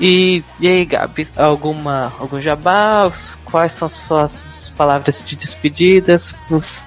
E, 0.00 0.42
e 0.58 0.66
aí, 0.66 0.86
Gabi, 0.86 1.28
alguma 1.36 2.10
algum 2.18 2.40
jabá? 2.40 3.12
Quais 3.44 3.72
são 3.72 3.88
suas 3.88 4.72
palavras 4.78 5.28
de 5.28 5.36
despedidas? 5.36 6.34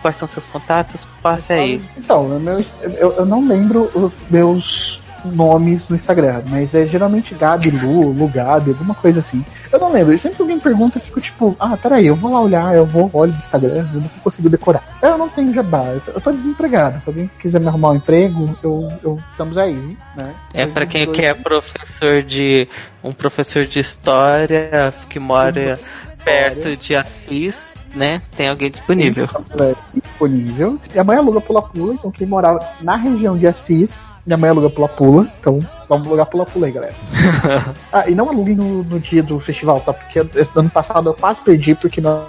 Quais 0.02 0.16
são 0.16 0.28
seus 0.28 0.48
contatos? 0.48 1.06
Passe 1.22 1.54
aí. 1.54 1.82
Então, 1.96 2.42
eu, 2.82 2.92
eu, 2.94 3.12
eu 3.18 3.26
não 3.26 3.46
lembro 3.46 3.92
os 3.94 4.16
meus 4.32 5.01
nomes 5.26 5.88
no 5.88 5.96
Instagram, 5.96 6.42
mas 6.48 6.74
é 6.74 6.86
geralmente 6.88 7.36
Gabi, 7.36 7.70
Lu, 7.70 8.12
Lu 8.12 8.28
Gabi, 8.28 8.72
alguma 8.72 8.94
coisa 8.96 9.20
assim. 9.20 9.44
Eu 9.72 9.80
não 9.80 9.92
lembro, 9.92 10.18
sempre 10.18 10.38
que 10.38 10.42
alguém 10.42 10.60
pergunta, 10.60 10.98
eu 10.98 11.02
fico 11.02 11.22
tipo, 11.22 11.56
ah, 11.60 11.78
peraí, 11.78 12.08
eu 12.08 12.16
vou 12.16 12.32
lá 12.32 12.42
olhar, 12.42 12.76
eu 12.76 12.86
vou 12.86 13.10
olhar 13.14 13.34
no 13.34 13.40
Instagram, 13.40 13.88
eu 13.94 14.02
não 14.02 14.10
consigo 14.24 14.50
decorar. 14.50 14.84
Eu 15.02 15.18
não 15.18 15.30
tenho 15.30 15.54
jabá, 15.54 15.84
eu 16.08 16.22
tô 16.22 16.32
desempregado, 16.32 17.00
se 17.02 17.10
alguém 17.10 17.30
quiser 17.40 17.60
me 17.60 17.68
arrumar 17.68 17.92
um 17.92 17.96
emprego, 17.96 18.58
eu, 18.64 18.92
eu 19.04 19.20
estamos 19.32 19.58
aí, 19.58 19.98
né? 20.16 20.34
É 20.54 20.66
para 20.66 20.86
quem 20.86 21.06
dois... 21.06 21.18
quer 21.18 21.36
professor 21.36 22.22
de 22.24 22.68
um 23.04 23.14
professor 23.14 23.66
de 23.66 23.80
história 23.80 24.94
que 25.10 25.20
mora 25.20 25.80
perto 26.24 26.78
de 26.78 26.96
Assis 26.96 27.71
né? 27.96 28.22
Tem 28.36 28.50
alguém 28.50 28.70
disponível. 28.70 29.28
É, 29.60 29.76
disponível. 29.94 30.80
Minha 30.92 31.04
mãe 31.04 31.18
aluga 31.18 31.42
pula-pula, 31.42 31.94
então 31.94 32.12
quem 32.12 32.28
morava 32.28 32.66
na 32.82 32.96
região 32.96 33.38
de 33.38 33.48
Assis, 33.48 34.14
minha 34.26 34.38
mãe 34.38 34.50
aluga 34.50 34.70
pula-pula. 34.70 35.28
Então 35.40 35.60
vamos 35.90 36.08
alugar 36.08 36.26
pula-pula 36.28 36.68
aí, 36.68 36.72
galera. 36.72 36.96
ah, 37.92 38.10
e 38.10 38.16
não 38.16 38.30
aluguem 38.30 38.56
no, 38.56 38.84
no, 38.84 39.00
dia 39.00 39.22
do 39.22 39.40
festival, 39.40 39.80
tá? 39.82 39.94
Porque 39.94 40.20
ano 40.56 40.70
passado 40.70 41.10
eu 41.10 41.14
quase 41.14 41.42
perdi, 41.42 41.76
porque 41.76 42.00
não, 42.00 42.26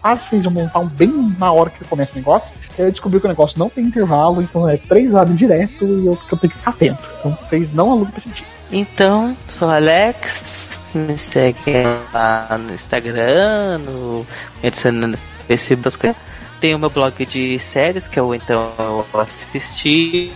quase 0.00 0.26
fiz 0.26 0.44
eu 0.44 0.50
montar 0.50 0.80
um 0.80 0.88
bem 0.88 1.34
na 1.38 1.52
hora 1.52 1.70
que 1.70 1.84
começa 1.84 2.12
o 2.12 2.16
negócio. 2.16 2.54
E 2.78 2.82
aí 2.82 2.88
eu 2.88 2.92
descobri 2.92 3.20
que 3.20 3.26
o 3.26 3.28
negócio 3.28 3.58
não 3.58 3.68
tem 3.68 3.84
intervalo, 3.84 4.42
então 4.42 4.68
é 4.68 4.76
três 4.76 5.14
horas 5.14 5.34
direto 5.36 5.84
e 5.84 6.06
eu, 6.06 6.18
eu 6.30 6.38
tenho 6.38 6.50
que 6.50 6.56
ficar 6.56 6.70
atento. 6.70 7.08
Então 7.18 7.38
vocês 7.42 7.72
não 7.72 7.90
alugam 7.90 8.10
pra 8.10 8.18
esse 8.18 8.28
dia. 8.30 8.46
Então, 8.72 9.36
sou 9.48 9.68
Alex, 9.68 10.63
me 10.98 11.18
segue 11.18 11.72
lá 12.12 12.58
no 12.58 12.74
Instagram, 12.74 13.78
no 13.78 14.26
adicionando 14.62 15.18
Facebook 15.46 15.96
coisas. 15.98 16.20
Tem 16.60 16.74
o 16.74 16.78
meu 16.78 16.88
blog 16.88 17.26
de 17.26 17.58
séries, 17.58 18.08
que 18.08 18.18
eu 18.18 18.34
então 18.34 19.04
assisti. 19.12 20.32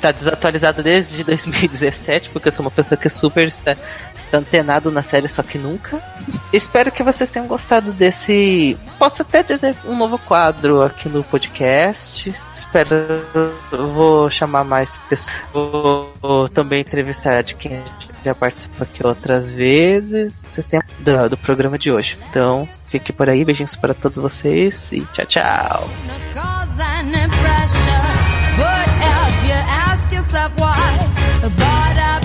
Tá 0.00 0.12
desatualizado 0.12 0.82
desde 0.82 1.22
2017, 1.24 2.30
porque 2.30 2.48
eu 2.48 2.52
sou 2.52 2.64
uma 2.64 2.70
pessoa 2.70 2.98
que 2.98 3.08
super 3.08 3.46
está, 3.46 3.76
está 4.14 4.38
antenado 4.38 4.90
na 4.90 5.02
série, 5.02 5.28
só 5.28 5.42
que 5.42 5.58
nunca. 5.58 6.02
Espero 6.52 6.90
que 6.90 7.02
vocês 7.02 7.30
tenham 7.30 7.46
gostado 7.46 7.92
desse. 7.92 8.78
Posso 8.98 9.22
até 9.22 9.42
dizer 9.42 9.76
um 9.84 9.96
novo 9.96 10.18
quadro 10.18 10.82
aqui 10.82 11.08
no 11.08 11.22
podcast. 11.22 12.32
Espero. 12.54 12.90
Eu 13.70 13.92
vou 13.92 14.30
chamar 14.30 14.64
mais 14.64 14.98
pessoas. 15.08 15.36
Vou, 15.52 16.12
vou 16.20 16.48
também 16.48 16.80
entrevistar 16.80 17.42
de 17.42 17.54
quem 17.54 17.82
já 18.24 18.34
participou 18.34 18.82
aqui 18.82 19.06
outras 19.06 19.50
vezes. 19.50 20.46
Vocês 20.50 20.66
têm 20.66 20.80
do, 21.00 21.28
do 21.30 21.36
programa 21.36 21.78
de 21.78 21.90
hoje. 21.90 22.18
Então, 22.30 22.68
fique 22.88 23.12
por 23.12 23.28
aí. 23.28 23.44
Beijinhos 23.44 23.76
para 23.76 23.94
todos 23.94 24.18
vocês 24.18 24.92
e 24.92 25.00
tchau, 25.12 25.26
tchau. 25.26 25.88
But 28.58 28.88
if 28.88 29.48
you 29.48 29.54
ask 29.54 30.10
yourself 30.12 30.52
why, 30.58 30.98
but 31.42 32.17